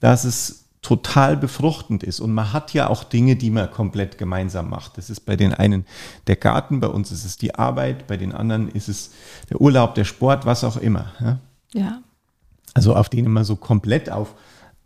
dass 0.00 0.24
es 0.24 0.64
total 0.82 1.36
befruchtend 1.36 2.02
ist. 2.02 2.20
Und 2.20 2.32
man 2.32 2.52
hat 2.52 2.74
ja 2.74 2.88
auch 2.88 3.04
Dinge, 3.04 3.36
die 3.36 3.50
man 3.50 3.70
komplett 3.70 4.18
gemeinsam 4.18 4.68
macht. 4.68 4.98
Das 4.98 5.08
ist 5.08 5.20
bei 5.20 5.34
den 5.34 5.54
einen 5.54 5.86
der 6.26 6.36
Garten, 6.36 6.80
bei 6.80 6.88
uns 6.88 7.10
ist 7.10 7.24
es 7.24 7.38
die 7.38 7.54
Arbeit, 7.54 8.06
bei 8.06 8.16
den 8.16 8.32
anderen 8.32 8.68
ist 8.68 8.88
es 8.88 9.10
der 9.48 9.60
Urlaub, 9.60 9.94
der 9.94 10.04
Sport, 10.04 10.44
was 10.44 10.62
auch 10.62 10.76
immer. 10.76 11.06
Ja. 11.20 11.38
ja. 11.72 12.02
Also 12.74 12.94
auf 12.94 13.08
denen 13.08 13.32
man 13.32 13.44
so 13.44 13.56
komplett 13.56 14.10
auf 14.10 14.34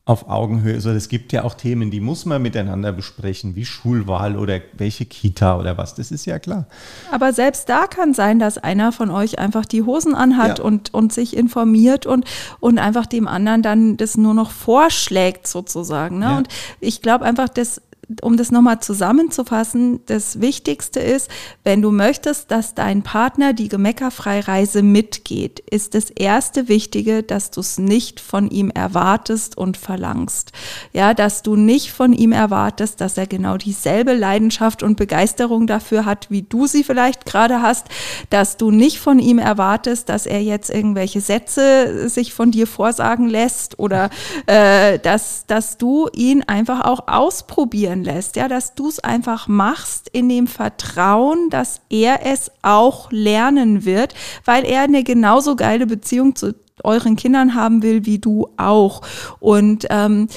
auf 0.09 0.31
Augenhöhe. 0.31 0.75
Also 0.75 0.91
es 0.91 1.11
gibt 1.11 1.35
ja 1.35 1.45
auch 1.45 1.53
Themen, 1.53 1.91
die 1.91 2.01
muss 2.01 2.25
man 2.25 2.41
miteinander 2.41 2.93
besprechen, 2.93 3.57
wie 3.57 3.67
Schulwahl 3.67 4.39
oder 4.39 4.59
welche 4.73 5.05
Kita 5.05 5.59
oder 5.59 5.77
was. 5.77 5.95
Das 5.95 6.11
ist 6.11 6.25
ja 6.25 6.39
klar. 6.39 6.65
Aber 7.13 7.35
selbst 7.35 7.69
da 7.69 7.87
kann 7.87 8.15
sein, 8.15 8.39
dass 8.39 8.57
einer 8.57 8.91
von 8.91 9.11
euch 9.11 9.39
einfach 9.39 9.67
die 9.67 9.83
Hosen 9.83 10.15
anhat 10.15 10.61
ja. 10.61 10.65
und, 10.65 10.95
und 10.95 11.13
sich 11.13 11.37
informiert 11.37 12.07
und, 12.07 12.25
und 12.59 12.79
einfach 12.79 13.05
dem 13.05 13.29
anderen 13.29 13.61
dann 13.61 13.99
das 13.99 14.17
nur 14.17 14.33
noch 14.33 14.51
vorschlägt 14.51 15.47
sozusagen. 15.47 16.21
Ne? 16.21 16.25
Ja. 16.25 16.39
Und 16.39 16.49
ich 16.81 17.03
glaube 17.03 17.27
einfach, 17.27 17.51
dass 17.51 17.83
um 18.23 18.37
das 18.37 18.51
nochmal 18.51 18.81
zusammenzufassen, 18.81 20.01
das 20.07 20.41
Wichtigste 20.41 21.01
ist, 21.01 21.31
wenn 21.63 21.83
du 21.83 21.91
möchtest, 21.91 22.51
dass 22.51 22.75
dein 22.75 23.03
Partner 23.03 23.53
die 23.53 23.69
Gemeckerfreireise 23.69 24.83
mitgeht, 24.83 25.61
ist 25.61 25.95
das 25.95 26.09
erste 26.11 26.69
Wichtige, 26.69 27.23
dass 27.23 27.51
du 27.51 27.61
es 27.61 27.79
nicht 27.79 28.21
von 28.21 28.51
ihm 28.51 28.71
erwartest 28.71 29.59
und 29.59 29.77
verlangst. 29.77 30.53
Ja, 30.95 31.13
dass 31.13 31.43
du 31.43 31.55
nicht 31.57 31.93
von 31.93 32.15
ihm 32.15 32.33
erwartest, 32.33 33.01
dass 33.03 33.19
er 33.19 33.27
genau 33.27 33.59
dieselbe 33.59 34.15
Leidenschaft 34.15 34.83
und 34.83 34.97
Begeisterung 34.97 35.67
dafür 35.67 36.07
hat, 36.07 36.31
wie 36.31 36.43
du 36.43 36.67
sie 36.67 36.85
vielleicht 36.85 37.27
gerade 37.27 37.61
hast, 37.61 37.89
dass 38.31 38.57
du 38.57 38.71
nicht 38.71 38.99
von 38.99 39.19
ihm 39.19 39.39
erwartest, 39.39 40.09
dass 40.09 40.25
er 40.25 40.43
jetzt 40.43 40.71
irgendwelche 40.71 41.21
Sätze 41.21 42.09
sich 42.09 42.33
von 42.33 42.51
dir 42.51 42.67
vorsagen 42.67 43.29
lässt 43.29 43.79
oder 43.79 44.09
äh, 44.47 44.99
dass, 44.99 45.45
dass 45.47 45.77
du 45.77 46.09
ihn 46.15 46.43
einfach 46.43 46.85
auch 46.85 47.07
ausprobieren 47.07 47.98
passieren 47.99 48.05
lässt, 48.05 48.37
ja, 48.37 48.49
dass 48.49 48.75
du 48.75 48.89
es 48.89 49.01
einfach 49.01 49.49
machst 49.49 50.09
in 50.13 50.29
dem 50.29 50.47
Vertrauen, 50.47 51.51
dass 51.51 51.81
er 51.91 52.27
es 52.27 52.51
auch 52.63 53.11
lernen 53.11 53.85
wird, 53.85 54.15
weil 54.45 54.65
er 54.65 54.83
eine 54.83 55.05
genauso 55.05 55.57
geile 55.57 55.87
Beziehung 55.87 56.37
zu 56.37 56.55
euren 56.85 57.17
Kindern 57.17 57.55
haben 57.55 57.83
will 57.83 58.07
wie 58.07 58.19
du 58.19 58.49
auch. 58.57 59.03
Und 59.41 59.87
ähm, 59.91 60.29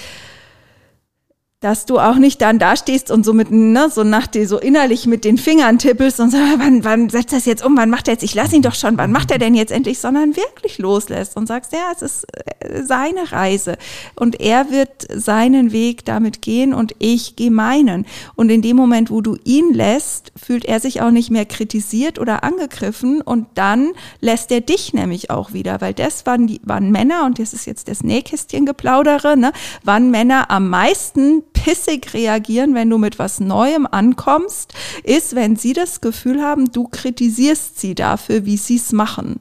dass 1.61 1.85
du 1.85 1.99
auch 1.99 2.15
nicht 2.15 2.41
dann 2.41 2.57
da 2.57 2.75
stehst 2.75 3.11
und 3.11 3.23
so 3.23 3.33
mit, 3.33 3.51
ne, 3.51 3.87
so 3.91 4.03
nach 4.03 4.25
dir 4.25 4.47
so 4.47 4.57
innerlich 4.57 5.05
mit 5.05 5.23
den 5.23 5.37
Fingern 5.37 5.77
tippelst 5.77 6.19
und 6.19 6.31
sagst, 6.31 6.57
wann, 6.57 6.83
wann 6.83 7.09
setzt 7.09 7.33
das 7.33 7.45
jetzt 7.45 7.63
um, 7.63 7.77
wann 7.77 7.91
macht 7.91 8.07
er 8.07 8.15
jetzt, 8.15 8.23
ich 8.23 8.33
lass 8.33 8.51
ihn 8.51 8.63
doch 8.63 8.73
schon, 8.73 8.97
wann 8.97 9.11
macht 9.11 9.29
er 9.29 9.37
denn 9.37 9.53
jetzt 9.53 9.71
endlich, 9.71 9.99
sondern 9.99 10.35
wirklich 10.35 10.79
loslässt 10.79 11.37
und 11.37 11.45
sagst, 11.45 11.71
ja, 11.71 11.91
es 11.95 12.01
ist 12.01 12.25
äh, 12.33 12.81
seine 12.83 13.31
Reise. 13.31 13.77
Und 14.15 14.41
er 14.41 14.71
wird 14.71 15.07
seinen 15.13 15.71
Weg 15.71 16.03
damit 16.03 16.41
gehen 16.41 16.73
und 16.73 16.95
ich 16.97 17.35
gehe 17.35 17.51
meinen. 17.51 18.07
Und 18.35 18.49
in 18.49 18.63
dem 18.63 18.75
Moment, 18.75 19.11
wo 19.11 19.21
du 19.21 19.37
ihn 19.43 19.71
lässt, 19.71 20.31
fühlt 20.35 20.65
er 20.65 20.79
sich 20.79 21.03
auch 21.03 21.11
nicht 21.11 21.29
mehr 21.29 21.45
kritisiert 21.45 22.17
oder 22.17 22.43
angegriffen. 22.43 23.21
Und 23.21 23.45
dann 23.53 23.91
lässt 24.19 24.51
er 24.51 24.61
dich 24.61 24.93
nämlich 24.93 25.29
auch 25.29 25.53
wieder, 25.53 25.79
weil 25.79 25.93
das 25.93 26.25
waren 26.25 26.47
die, 26.47 26.59
waren 26.63 26.89
Männer 26.89 27.25
und 27.25 27.37
das 27.37 27.53
ist 27.53 27.67
jetzt 27.67 27.87
das 27.87 28.03
Nähkästchen 28.03 28.65
geplaudere, 28.65 29.37
ne, 29.37 29.51
waren 29.83 30.09
Männer 30.09 30.49
am 30.49 30.67
meisten 30.67 31.43
pissig 31.53 32.13
reagieren, 32.13 32.75
wenn 32.75 32.89
du 32.89 32.97
mit 32.97 33.19
was 33.19 33.39
Neuem 33.39 33.87
ankommst, 33.89 34.73
ist, 35.03 35.35
wenn 35.35 35.55
sie 35.55 35.73
das 35.73 36.01
Gefühl 36.01 36.41
haben, 36.41 36.71
du 36.71 36.87
kritisierst 36.87 37.79
sie 37.79 37.95
dafür, 37.95 38.45
wie 38.45 38.57
sie 38.57 38.77
es 38.77 38.91
machen. 38.91 39.39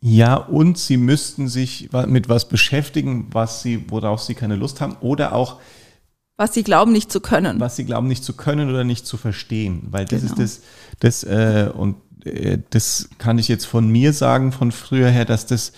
Ja, 0.00 0.34
und 0.34 0.78
sie 0.78 0.96
müssten 0.96 1.46
sich 1.46 1.90
mit 2.08 2.28
was 2.28 2.48
beschäftigen, 2.48 3.28
was 3.30 3.62
sie, 3.62 3.84
worauf 3.88 4.20
sie 4.20 4.34
keine 4.34 4.56
Lust 4.56 4.80
haben, 4.80 4.96
oder 5.00 5.32
auch 5.32 5.60
was 6.36 6.54
sie 6.54 6.64
glauben 6.64 6.90
nicht 6.90 7.12
zu 7.12 7.20
können. 7.20 7.60
Was 7.60 7.76
sie 7.76 7.84
glauben 7.84 8.08
nicht 8.08 8.24
zu 8.24 8.32
können 8.32 8.68
oder 8.68 8.82
nicht 8.82 9.06
zu 9.06 9.16
verstehen. 9.16 9.82
Weil 9.90 10.06
das 10.06 10.22
genau. 10.22 10.42
ist 10.42 10.62
das, 10.98 11.22
das 11.22 11.24
äh, 11.24 11.70
und 11.72 11.96
äh, 12.24 12.58
das 12.70 13.10
kann 13.18 13.38
ich 13.38 13.46
jetzt 13.46 13.66
von 13.66 13.88
mir 13.88 14.12
sagen, 14.12 14.50
von 14.50 14.72
früher 14.72 15.08
her, 15.08 15.24
dass 15.24 15.46
das 15.46 15.72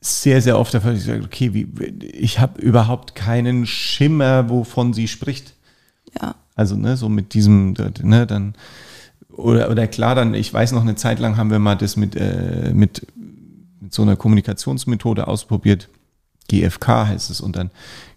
sehr, 0.00 0.40
sehr 0.40 0.58
oft 0.58 0.72
der 0.72 0.80
Fall, 0.80 0.96
ich 0.96 1.04
sage, 1.04 1.22
okay, 1.24 1.52
wie, 1.52 1.66
ich 2.12 2.38
habe 2.38 2.60
überhaupt 2.60 3.14
keinen 3.14 3.66
Schimmer, 3.66 4.48
wovon 4.48 4.92
sie 4.92 5.08
spricht. 5.08 5.54
Ja. 6.20 6.36
Also, 6.54 6.76
ne, 6.76 6.96
so 6.96 7.08
mit 7.08 7.34
diesem, 7.34 7.74
ne, 8.02 8.26
dann, 8.26 8.54
oder, 9.30 9.70
oder 9.70 9.86
klar, 9.86 10.14
dann, 10.14 10.34
ich 10.34 10.52
weiß 10.52 10.72
noch, 10.72 10.82
eine 10.82 10.96
Zeit 10.96 11.18
lang 11.18 11.36
haben 11.36 11.50
wir 11.50 11.58
mal 11.58 11.76
das 11.76 11.96
mit, 11.96 12.16
äh, 12.16 12.72
mit, 12.74 13.06
mit 13.80 13.94
so 13.94 14.02
einer 14.02 14.16
Kommunikationsmethode 14.16 15.28
ausprobiert. 15.28 15.88
GFK 16.48 17.06
heißt 17.06 17.30
es. 17.30 17.40
Und 17.40 17.56
dann 17.56 17.70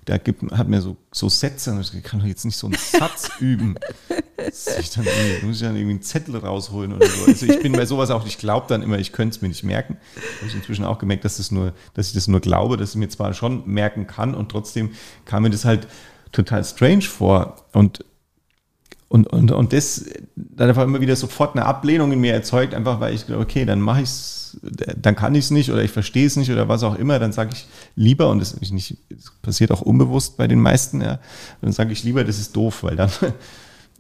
da 0.06 0.17
gibt, 0.17 0.52
hat 0.52 0.67
mir 0.67 0.82
so, 0.82 0.98
so 1.12 1.30
Sätze, 1.30 1.72
und 1.72 1.80
ich 1.80 2.04
kann 2.04 2.19
doch 2.19 2.28
jetzt 2.28 2.46
nicht 2.46 2.58
so 2.58 2.67
einen 2.67 2.76
Satz 2.76 3.30
üben. 3.39 3.76
Ich 4.79 4.89
dann, 4.91 5.06
muss 5.43 5.58
ich 5.58 5.62
dann 5.62 5.75
irgendwie 5.75 5.95
einen 5.95 6.01
Zettel 6.01 6.38
rausholen 6.38 6.93
oder 6.93 7.08
so. 7.08 7.25
Also 7.25 7.45
ich 7.45 7.62
bin 7.62 7.73
bei 7.73 7.86
sowas 7.86 8.10
auch, 8.10 8.25
ich 8.25 8.38
glaube 8.38 8.65
dann 8.67 8.82
immer, 8.82 8.99
ich 8.99 9.12
könnte 9.12 9.36
es 9.36 9.41
mir 9.41 9.47
nicht 9.47 9.63
merken. 9.63 9.97
Habe 10.38 10.47
ich 10.47 10.56
inzwischen 10.56 10.86
auch 10.86 10.99
gemerkt, 10.99 11.25
dass, 11.25 11.38
das 11.38 11.51
nur, 11.51 11.73
dass 11.93 12.08
ich 12.08 12.13
das 12.13 12.27
nur 12.27 12.39
glaube, 12.39 12.77
dass 12.77 12.91
ich 12.91 12.95
mir 12.95 13.10
zwar 13.10 13.34
schon 13.34 13.63
merken 13.65 14.08
kann 14.08 14.36
und 14.36 14.49
trotzdem 14.49 14.91
kam 15.25 15.43
mir 15.43 15.49
das 15.49 15.65
halt 15.65 15.88
total 16.32 16.63
strange 16.63 17.03
vor. 17.03 17.58
Und 17.71 18.03
und, 19.13 19.27
und, 19.27 19.51
und 19.51 19.73
das 19.73 20.06
dann 20.36 20.69
einfach 20.69 20.86
immer 20.86 20.99
wieder 20.99 21.15
sofort 21.15 21.56
eine 21.56 21.67
Ablehnung 21.67 22.12
in 22.12 22.19
mir 22.19 22.34
erzeugt, 22.34 22.73
einfach 22.73 22.99
weil 22.99 23.13
ich 23.13 23.27
glaube, 23.27 23.43
okay, 23.43 23.63
dann 23.63 23.79
mache 23.79 24.01
ich 24.01 24.10
es, 24.10 24.58
dann 24.63 25.15
kann 25.15 25.36
ich 25.36 25.45
es 25.45 25.51
nicht 25.51 25.71
oder 25.71 25.84
ich 25.84 25.91
verstehe 25.91 26.25
es 26.25 26.36
nicht 26.36 26.49
oder 26.49 26.67
was 26.67 26.82
auch 26.82 26.95
immer, 26.95 27.19
dann 27.19 27.32
sage 27.32 27.51
ich 27.53 27.67
lieber, 27.95 28.32
und 28.32 28.39
das, 28.39 28.60
nicht, 28.60 28.97
das 29.12 29.32
passiert 29.43 29.69
auch 29.69 29.82
unbewusst 29.82 30.36
bei 30.36 30.47
den 30.47 30.60
meisten, 30.60 30.99
ja, 30.99 31.19
dann 31.62 31.71
sage 31.71 31.93
ich 31.93 32.03
lieber, 32.03 32.23
das 32.23 32.39
ist 32.39 32.56
doof, 32.56 32.82
weil 32.82 32.95
dann 32.95 33.12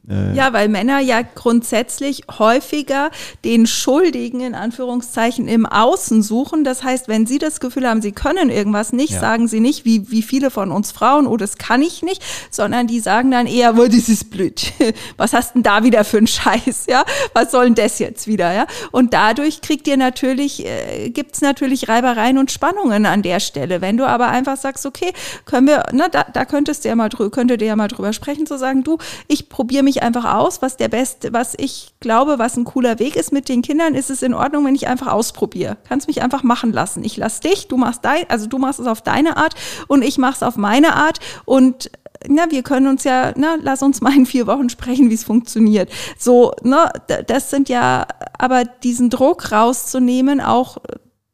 äh, 0.09 0.35
ja, 0.35 0.51
weil 0.51 0.67
Männer 0.67 0.99
ja 0.99 1.21
grundsätzlich 1.21 2.23
häufiger 2.37 3.09
den 3.45 3.65
Schuldigen 3.67 4.41
in 4.41 4.53
Anführungszeichen 4.53 5.47
im 5.47 5.65
Außen 5.65 6.21
suchen. 6.21 6.65
Das 6.65 6.83
heißt, 6.83 7.07
wenn 7.07 7.25
sie 7.25 7.37
das 7.37 7.61
Gefühl 7.61 7.87
haben, 7.87 8.01
sie 8.01 8.11
können 8.11 8.49
irgendwas 8.49 8.91
nicht, 8.91 9.13
ja. 9.13 9.19
sagen 9.21 9.47
sie 9.47 9.61
nicht, 9.61 9.85
wie, 9.85 10.11
wie 10.11 10.21
viele 10.21 10.51
von 10.51 10.71
uns 10.71 10.91
Frauen, 10.91 11.25
oh, 11.25 11.37
das 11.37 11.57
kann 11.57 11.81
ich 11.81 12.01
nicht, 12.01 12.21
sondern 12.51 12.87
die 12.87 12.99
sagen 12.99 13.31
dann 13.31 13.47
eher, 13.47 13.75
oh, 13.77 13.85
das 13.85 14.09
ist 14.09 14.29
blöd. 14.29 14.73
Was 15.17 15.31
hast 15.31 15.55
denn 15.55 15.63
da 15.63 15.83
wieder 15.83 16.03
für 16.03 16.17
ein 16.17 16.27
Scheiß, 16.27 16.85
ja? 16.89 17.05
Was 17.33 17.51
soll 17.51 17.65
denn 17.65 17.75
das 17.75 17.99
jetzt 17.99 18.27
wieder, 18.27 18.53
ja? 18.53 18.67
Und 18.91 19.13
dadurch 19.13 19.61
kriegt 19.61 19.87
ihr 19.87 19.97
natürlich, 19.97 20.65
äh, 20.65 21.09
gibt's 21.11 21.39
natürlich 21.39 21.87
Reibereien 21.87 22.37
und 22.37 22.51
Spannungen 22.51 23.05
an 23.05 23.21
der 23.21 23.39
Stelle. 23.39 23.79
Wenn 23.79 23.95
du 23.95 24.05
aber 24.05 24.27
einfach 24.27 24.57
sagst, 24.57 24.85
okay, 24.85 25.13
können 25.45 25.67
wir, 25.67 25.85
ne, 25.93 26.09
da, 26.11 26.25
da 26.31 26.43
könntest 26.43 26.83
du 26.83 26.89
ja 26.89 26.95
mal 26.95 27.09
drüber, 27.09 27.31
könntet 27.31 27.61
ihr 27.61 27.67
ja 27.69 27.75
mal 27.77 27.87
drüber 27.87 28.11
sprechen, 28.11 28.45
zu 28.45 28.57
sagen, 28.57 28.83
du, 28.83 28.97
ich 29.27 29.47
probiere 29.47 29.83
mich 29.83 29.92
mich 29.93 30.03
einfach 30.03 30.33
aus, 30.33 30.61
was 30.61 30.77
der 30.77 30.87
beste, 30.87 31.33
was 31.33 31.53
ich 31.57 31.93
glaube, 31.99 32.39
was 32.39 32.57
ein 32.57 32.63
cooler 32.63 32.99
Weg 32.99 33.15
ist 33.15 33.31
mit 33.31 33.47
den 33.47 33.61
Kindern, 33.61 33.93
ist 33.93 34.09
es 34.09 34.23
in 34.23 34.33
Ordnung, 34.33 34.65
wenn 34.65 34.75
ich 34.75 34.87
einfach 34.87 35.07
ausprobiere. 35.07 35.77
Kannst 35.87 36.07
mich 36.07 36.21
einfach 36.21 36.43
machen 36.43 36.71
lassen. 36.71 37.03
Ich 37.03 37.17
lass 37.17 37.39
dich, 37.39 37.67
du 37.67 37.77
machst 37.77 38.03
dein, 38.03 38.29
also 38.29 38.47
du 38.47 38.57
machst 38.57 38.79
es 38.79 38.87
auf 38.87 39.01
deine 39.01 39.37
Art 39.37 39.53
und 39.87 40.03
ich 40.03 40.17
mach's 40.17 40.41
auf 40.41 40.57
meine 40.57 40.95
Art 40.95 41.19
und 41.45 41.91
na, 42.27 42.49
wir 42.49 42.63
können 42.63 42.87
uns 42.87 43.03
ja, 43.03 43.33
na, 43.35 43.57
lass 43.61 43.83
uns 43.83 43.99
mal 43.99 44.15
in 44.15 44.25
vier 44.25 44.47
Wochen 44.47 44.69
sprechen, 44.69 45.09
wie 45.09 45.15
es 45.15 45.25
funktioniert. 45.25 45.89
So, 46.17 46.53
ne, 46.63 46.89
das 47.27 47.49
sind 47.49 47.67
ja, 47.67 48.07
aber 48.37 48.63
diesen 48.63 49.09
Druck 49.09 49.51
rauszunehmen, 49.51 50.39
auch 50.39 50.77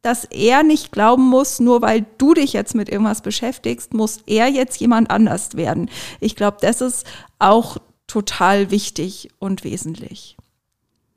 dass 0.02 0.26
er 0.26 0.64
nicht 0.64 0.92
glauben 0.92 1.24
muss, 1.24 1.60
nur 1.60 1.82
weil 1.82 2.06
du 2.18 2.34
dich 2.34 2.54
jetzt 2.54 2.74
mit 2.74 2.90
irgendwas 2.90 3.22
beschäftigst, 3.22 3.94
muss 3.94 4.20
er 4.26 4.48
jetzt 4.48 4.80
jemand 4.80 5.12
anders 5.12 5.56
werden. 5.56 5.90
Ich 6.22 6.36
glaube, 6.36 6.58
das 6.62 6.82
ist 6.82 7.06
auch 7.38 7.78
total 8.10 8.72
wichtig 8.72 9.30
und 9.40 9.64
wesentlich. 9.64 10.36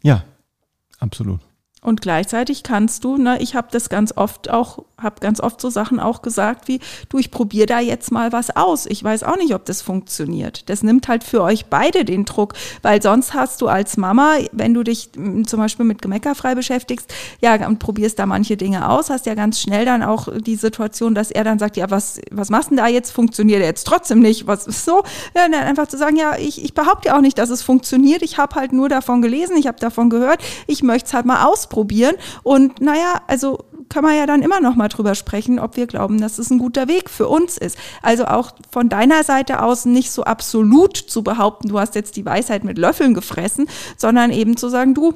Ja, 0.03 0.25
absolut. 1.01 1.41
Und 1.85 2.01
gleichzeitig 2.01 2.63
kannst 2.63 3.03
du, 3.03 3.17
ne, 3.17 3.43
ich 3.43 3.57
habe 3.57 3.67
das 3.73 3.89
ganz 3.89 4.17
oft 4.17 4.49
auch, 4.49 4.85
habe 4.97 5.17
ganz 5.19 5.41
oft 5.41 5.61
so 5.61 5.69
Sachen 5.69 5.99
auch 5.99 6.23
gesagt 6.23 6.69
wie, 6.69 6.79
du, 7.09 7.19
ich 7.19 7.33
probiere 7.33 7.67
da 7.67 7.81
jetzt 7.81 8.13
mal 8.13 8.31
was 8.31 8.55
aus. 8.55 8.87
Ich 8.87 9.03
weiß 9.03 9.25
auch 9.25 9.37
nicht, 9.37 9.53
ob 9.53 9.65
das 9.65 9.83
funktioniert. 9.83 10.71
Das 10.71 10.85
nimmt 10.85 11.09
halt 11.09 11.25
für 11.25 11.43
euch 11.43 11.67
beide 11.67 12.05
den 12.05 12.25
Druck, 12.25 12.55
weil 12.83 13.03
sonst 13.03 13.35
hast 13.35 13.61
du 13.63 13.67
als 13.67 13.97
Mama, 13.97 14.37
wenn 14.53 14.75
du 14.75 14.85
dich 14.85 15.11
zum 15.13 15.59
Beispiel 15.59 15.85
mit 15.85 16.01
Gemeckerfrei 16.01 16.55
beschäftigst, 16.55 17.13
ja, 17.41 17.67
und 17.67 17.81
probierst 17.81 18.17
da 18.17 18.27
manche 18.27 18.57
Dinge 18.57 18.89
aus, 18.89 19.11
hast 19.11 19.27
ja 19.27 19.35
ganz 19.35 19.61
schnell 19.61 19.85
dann 19.85 20.05
auch 20.05 20.29
die 20.39 20.55
Situation, 20.55 21.17
dass 21.17 21.33
er 21.33 21.43
dann 21.43 21.59
sagt, 21.59 21.77
ja, 21.77 21.91
was, 21.91 22.21
was 22.31 22.49
machst 22.49 22.71
denn 22.71 22.77
da 22.77 22.87
jetzt? 22.87 23.11
Funktioniert 23.11 23.61
jetzt 23.61 23.89
trotzdem 23.89 24.21
nicht? 24.21 24.47
Was 24.47 24.69
ist 24.69 24.85
so? 24.85 25.03
Ja, 25.35 25.49
dann 25.49 25.55
einfach 25.55 25.89
zu 25.89 25.99
sagen, 25.99 26.15
ja, 26.15 26.37
ich, 26.39 26.65
ich 26.65 26.75
behaupte 26.75 27.09
ja 27.09 27.17
auch 27.17 27.23
nicht, 27.23 27.39
dass 27.39 27.51
es 27.51 27.63
funktioniert. 27.63 28.23
Ich 28.23 28.39
habe 28.39 28.55
halt 28.55 28.73
nur 28.73 28.89
davon 28.89 29.21
gelesen, 29.21 29.57
ich 29.57 29.67
habe 29.67 29.81
davon 29.81 30.11
gehört, 30.11 30.41
ich 30.69 30.85
möchte 30.85 31.09
es 31.09 31.15
halt 31.15 31.27
mal 31.27 31.45
ausprobieren 31.45 31.72
ausprobieren. 31.73 32.17
Und 32.43 32.81
naja, 32.81 33.23
also 33.27 33.65
kann 33.89 34.05
man 34.05 34.17
ja 34.17 34.27
dann 34.27 34.43
immer 34.43 34.61
noch 34.61 34.75
mal 34.75 34.89
drüber 34.89 35.15
sprechen, 35.15 35.59
ob 35.59 35.77
wir 35.77 35.87
glauben, 35.87 36.21
dass 36.21 36.39
es 36.39 36.51
ein 36.51 36.59
guter 36.59 36.89
Weg 36.89 37.11
für 37.11 37.29
uns 37.29 37.59
ist. 37.59 37.77
Also 38.01 38.27
auch 38.27 38.53
von 38.71 38.89
deiner 38.89 39.25
Seite 39.25 39.63
aus 39.63 39.85
nicht 39.85 40.11
so 40.11 40.25
absolut 40.25 40.97
zu 40.97 41.23
behaupten, 41.23 41.69
du 41.69 41.79
hast 41.79 41.95
jetzt 41.95 42.17
die 42.17 42.25
Weisheit 42.25 42.65
mit 42.65 42.79
Löffeln 42.79 43.15
gefressen, 43.15 43.69
sondern 43.97 44.31
eben 44.31 44.57
zu 44.57 44.69
sagen, 44.69 44.95
du, 44.95 45.15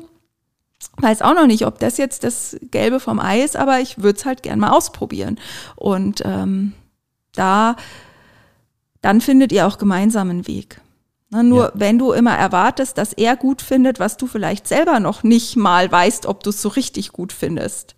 weiß 0.99 1.23
auch 1.23 1.35
noch 1.35 1.47
nicht, 1.47 1.67
ob 1.67 1.79
das 1.79 1.97
jetzt 1.97 2.25
das 2.25 2.57
Gelbe 2.71 3.01
vom 3.01 3.19
Ei 3.19 3.43
ist, 3.43 3.57
aber 3.57 3.81
ich 3.81 4.03
würde 4.03 4.19
es 4.19 4.27
halt 4.27 4.43
gern 4.43 4.59
mal 4.59 4.71
ausprobieren. 4.71 5.39
Und 5.77 6.23
ähm, 6.25 6.73
da, 7.35 7.77
dann 9.01 9.21
findet 9.21 9.53
ihr 9.53 9.67
auch 9.67 9.79
gemeinsam 9.79 10.31
einen 10.31 10.47
Weg. 10.47 10.81
Ne, 11.31 11.43
nur 11.43 11.65
ja. 11.65 11.73
wenn 11.75 11.99
du 11.99 12.13
immer 12.13 12.37
erwartest, 12.37 12.99
dass 12.99 13.13
er 13.13 13.37
gut 13.37 13.61
findet, 13.61 13.99
was 13.99 14.17
du 14.17 14.27
vielleicht 14.27 14.69
selber 14.69 15.01
noch 15.01 15.25
nicht 15.25 15.57
mal 15.57 15.91
weißt, 15.91 16.27
ob 16.27 16.43
du 16.45 16.51
es 16.51 16.63
so 16.63 16.69
richtig 16.69 17.13
gut 17.13 17.33
findest, 17.33 17.97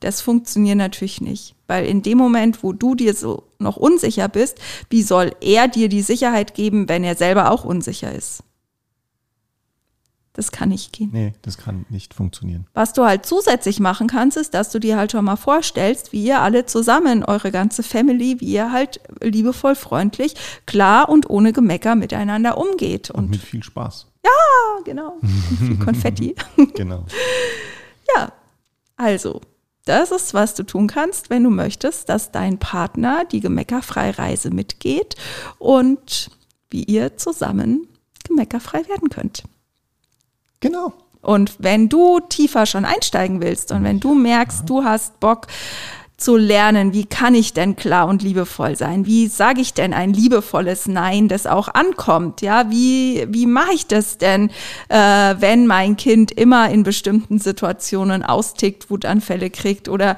das 0.00 0.20
funktioniert 0.20 0.76
natürlich 0.76 1.20
nicht. 1.20 1.54
Weil 1.66 1.86
in 1.86 2.02
dem 2.02 2.18
Moment, 2.18 2.62
wo 2.62 2.72
du 2.72 2.94
dir 2.94 3.14
so 3.14 3.44
noch 3.58 3.76
unsicher 3.76 4.28
bist, 4.28 4.58
wie 4.90 5.02
soll 5.02 5.32
er 5.40 5.68
dir 5.68 5.88
die 5.88 6.02
Sicherheit 6.02 6.54
geben, 6.54 6.88
wenn 6.88 7.04
er 7.04 7.14
selber 7.14 7.50
auch 7.50 7.64
unsicher 7.64 8.12
ist? 8.12 8.42
Das 10.36 10.50
kann 10.50 10.70
nicht 10.70 10.92
gehen. 10.92 11.10
Nee, 11.12 11.32
das 11.42 11.58
kann 11.58 11.86
nicht 11.90 12.12
funktionieren. 12.12 12.66
Was 12.74 12.92
du 12.92 13.04
halt 13.04 13.24
zusätzlich 13.24 13.78
machen 13.78 14.08
kannst, 14.08 14.36
ist, 14.36 14.52
dass 14.52 14.70
du 14.70 14.80
dir 14.80 14.96
halt 14.96 15.12
schon 15.12 15.24
mal 15.24 15.36
vorstellst, 15.36 16.12
wie 16.12 16.24
ihr 16.24 16.40
alle 16.40 16.66
zusammen, 16.66 17.24
eure 17.24 17.52
ganze 17.52 17.84
Family, 17.84 18.40
wie 18.40 18.52
ihr 18.52 18.72
halt 18.72 19.00
liebevoll, 19.22 19.76
freundlich, 19.76 20.34
klar 20.66 21.08
und 21.08 21.30
ohne 21.30 21.52
Gemecker 21.52 21.94
miteinander 21.94 22.58
umgeht. 22.58 23.10
Und, 23.10 23.26
und 23.26 23.30
mit 23.30 23.42
viel 23.42 23.62
Spaß. 23.62 24.08
Ja, 24.24 24.82
genau. 24.84 25.20
viel 25.58 25.78
Konfetti. 25.78 26.34
genau. 26.74 27.04
Ja, 28.16 28.32
also, 28.96 29.40
das 29.84 30.10
ist, 30.10 30.34
was 30.34 30.56
du 30.56 30.64
tun 30.64 30.88
kannst, 30.88 31.30
wenn 31.30 31.44
du 31.44 31.50
möchtest, 31.50 32.08
dass 32.08 32.32
dein 32.32 32.58
Partner 32.58 33.24
die 33.24 33.40
gemeckerfreie 33.40 34.18
Reise 34.18 34.50
mitgeht 34.50 35.14
und 35.58 36.30
wie 36.70 36.82
ihr 36.82 37.16
zusammen 37.18 37.86
gemeckerfrei 38.24 38.88
werden 38.88 39.10
könnt. 39.10 39.44
Genau. 40.64 40.94
Und 41.20 41.56
wenn 41.58 41.90
du 41.90 42.20
tiefer 42.20 42.64
schon 42.64 42.86
einsteigen 42.86 43.42
willst 43.42 43.70
und 43.70 43.84
wenn 43.84 44.00
du 44.00 44.14
merkst, 44.14 44.62
du 44.66 44.82
hast 44.82 45.20
Bock 45.20 45.46
zu 46.16 46.36
lernen, 46.36 46.94
wie 46.94 47.04
kann 47.04 47.34
ich 47.34 47.52
denn 47.52 47.76
klar 47.76 48.08
und 48.08 48.22
liebevoll 48.22 48.76
sein? 48.76 49.04
Wie 49.04 49.26
sage 49.26 49.60
ich 49.60 49.74
denn 49.74 49.92
ein 49.92 50.14
liebevolles 50.14 50.86
Nein, 50.86 51.28
das 51.28 51.46
auch 51.46 51.68
ankommt? 51.68 52.40
Ja, 52.40 52.70
wie, 52.70 53.26
wie 53.28 53.46
mache 53.46 53.74
ich 53.74 53.86
das 53.88 54.16
denn, 54.16 54.48
äh, 54.88 55.34
wenn 55.38 55.66
mein 55.66 55.98
Kind 55.98 56.30
immer 56.30 56.70
in 56.70 56.82
bestimmten 56.82 57.38
Situationen 57.38 58.22
austickt, 58.22 58.90
Wutanfälle 58.90 59.50
kriegt 59.50 59.90
oder 59.90 60.16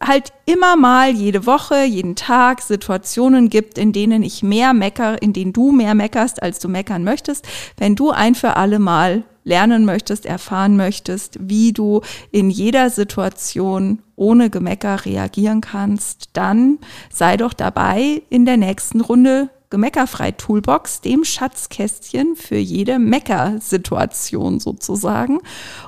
halt 0.00 0.32
immer 0.46 0.76
mal 0.76 1.10
jede 1.10 1.44
Woche, 1.44 1.82
jeden 1.82 2.14
Tag 2.14 2.62
Situationen 2.62 3.50
gibt, 3.50 3.78
in 3.78 3.92
denen 3.92 4.22
ich 4.22 4.44
mehr 4.44 4.74
mecker, 4.74 5.20
in 5.20 5.32
denen 5.32 5.52
du 5.52 5.72
mehr 5.72 5.94
meckerst, 5.94 6.40
als 6.40 6.60
du 6.60 6.68
meckern 6.68 7.02
möchtest, 7.02 7.48
wenn 7.78 7.96
du 7.96 8.10
ein 8.10 8.36
für 8.36 8.54
alle 8.56 8.78
Mal 8.78 9.24
lernen 9.48 9.84
möchtest, 9.84 10.26
erfahren 10.26 10.76
möchtest, 10.76 11.38
wie 11.40 11.72
du 11.72 12.02
in 12.30 12.50
jeder 12.50 12.90
Situation 12.90 14.02
ohne 14.14 14.50
Gemecker 14.50 15.04
reagieren 15.04 15.60
kannst, 15.60 16.30
dann 16.34 16.78
sei 17.10 17.36
doch 17.36 17.54
dabei 17.54 18.22
in 18.28 18.44
der 18.44 18.56
nächsten 18.56 19.00
Runde 19.00 19.50
Gemeckerfrei 19.70 20.32
Toolbox, 20.32 21.02
dem 21.02 21.24
Schatzkästchen 21.24 22.36
für 22.36 22.56
jede 22.56 22.98
Mecker-Situation 22.98 24.60
sozusagen. 24.60 25.40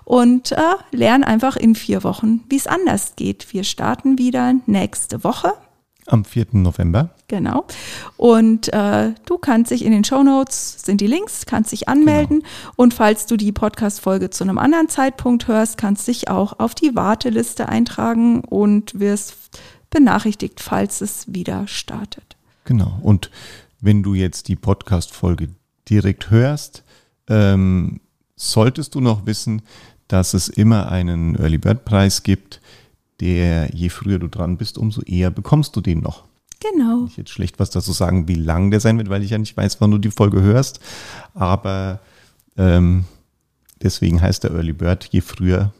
Und 0.04 0.52
äh, 0.52 0.58
lern 0.90 1.24
einfach 1.24 1.56
in 1.56 1.74
vier 1.74 2.04
Wochen, 2.04 2.44
wie 2.50 2.56
es 2.56 2.66
anders 2.66 3.14
geht. 3.16 3.54
Wir 3.54 3.64
starten 3.64 4.18
wieder 4.18 4.54
nächste 4.66 5.24
Woche 5.24 5.54
am 6.10 6.24
4. 6.24 6.46
November. 6.52 7.10
Genau. 7.28 7.64
Und 8.16 8.72
äh, 8.72 9.12
du 9.24 9.38
kannst 9.38 9.70
dich 9.70 9.84
in 9.84 9.92
den 9.92 10.04
Show 10.04 10.22
Notes 10.22 10.84
sind 10.84 11.00
die 11.00 11.06
Links, 11.06 11.46
kannst 11.46 11.72
dich 11.72 11.88
anmelden. 11.88 12.40
Genau. 12.40 12.72
Und 12.76 12.94
falls 12.94 13.26
du 13.26 13.36
die 13.36 13.52
Podcast-Folge 13.52 14.30
zu 14.30 14.44
einem 14.44 14.58
anderen 14.58 14.88
Zeitpunkt 14.88 15.48
hörst, 15.48 15.76
kannst 15.76 16.08
dich 16.08 16.28
auch 16.28 16.58
auf 16.58 16.74
die 16.74 16.94
Warteliste 16.94 17.68
eintragen 17.68 18.40
und 18.40 18.98
wirst 18.98 19.34
benachrichtigt, 19.90 20.60
falls 20.60 21.00
es 21.00 21.32
wieder 21.32 21.66
startet. 21.66 22.36
Genau. 22.64 22.98
Und 23.02 23.30
wenn 23.80 24.02
du 24.02 24.14
jetzt 24.14 24.48
die 24.48 24.56
Podcast-Folge 24.56 25.48
direkt 25.88 26.30
hörst, 26.30 26.82
ähm, 27.28 28.00
solltest 28.36 28.94
du 28.94 29.00
noch 29.00 29.26
wissen, 29.26 29.62
dass 30.08 30.34
es 30.34 30.48
immer 30.48 30.90
einen 30.90 31.36
Early 31.36 31.58
Bird 31.58 31.84
Preis 31.84 32.22
gibt 32.22 32.60
der 33.20 33.74
je 33.74 33.88
früher 33.88 34.18
du 34.18 34.28
dran 34.28 34.56
bist, 34.56 34.78
umso 34.78 35.02
eher 35.02 35.30
bekommst 35.30 35.76
du 35.76 35.80
den 35.80 36.00
noch. 36.00 36.24
Genau. 36.60 37.06
Ich 37.06 37.16
jetzt 37.16 37.30
schlecht 37.30 37.58
was 37.58 37.70
dazu 37.70 37.92
sagen, 37.92 38.28
wie 38.28 38.34
lang 38.34 38.70
der 38.70 38.80
sein 38.80 38.98
wird, 38.98 39.08
weil 39.08 39.22
ich 39.22 39.30
ja 39.30 39.38
nicht 39.38 39.56
weiß, 39.56 39.80
wann 39.80 39.90
du 39.90 39.98
die 39.98 40.10
Folge 40.10 40.42
hörst. 40.42 40.80
Aber 41.34 42.00
ähm, 42.56 43.04
deswegen 43.82 44.20
heißt 44.20 44.44
der 44.44 44.52
Early 44.52 44.72
Bird, 44.72 45.08
je 45.10 45.22
früher 45.22 45.72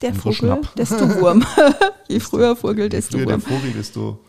der 0.00 0.14
Vogel, 0.14 0.34
Schnapp. 0.34 0.74
desto 0.76 1.08
Wurm. 1.20 1.44
je 2.08 2.20
früher 2.20 2.56
Vogel, 2.56 2.88
desto 2.88 3.18
je 3.18 3.24
früher 3.24 3.32
Wurm. 3.34 3.40
der 3.40 3.58
Vogel, 3.58 3.72
desto, 3.72 4.20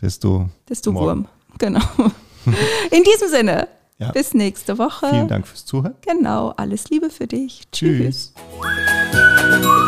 desto, 0.00 0.48
desto 0.68 0.94
Wurm. 0.94 1.26
Genau. 1.58 1.80
In 2.90 3.02
diesem 3.02 3.28
Sinne, 3.28 3.68
ja. 3.98 4.10
bis 4.12 4.34
nächste 4.34 4.78
Woche. 4.78 5.08
Vielen 5.10 5.28
Dank 5.28 5.46
fürs 5.46 5.64
Zuhören. 5.64 5.94
Genau, 6.06 6.50
alles 6.50 6.90
Liebe 6.90 7.10
für 7.10 7.26
dich. 7.26 7.62
Tschüss. 7.72 8.32
Tschüss. 8.34 9.85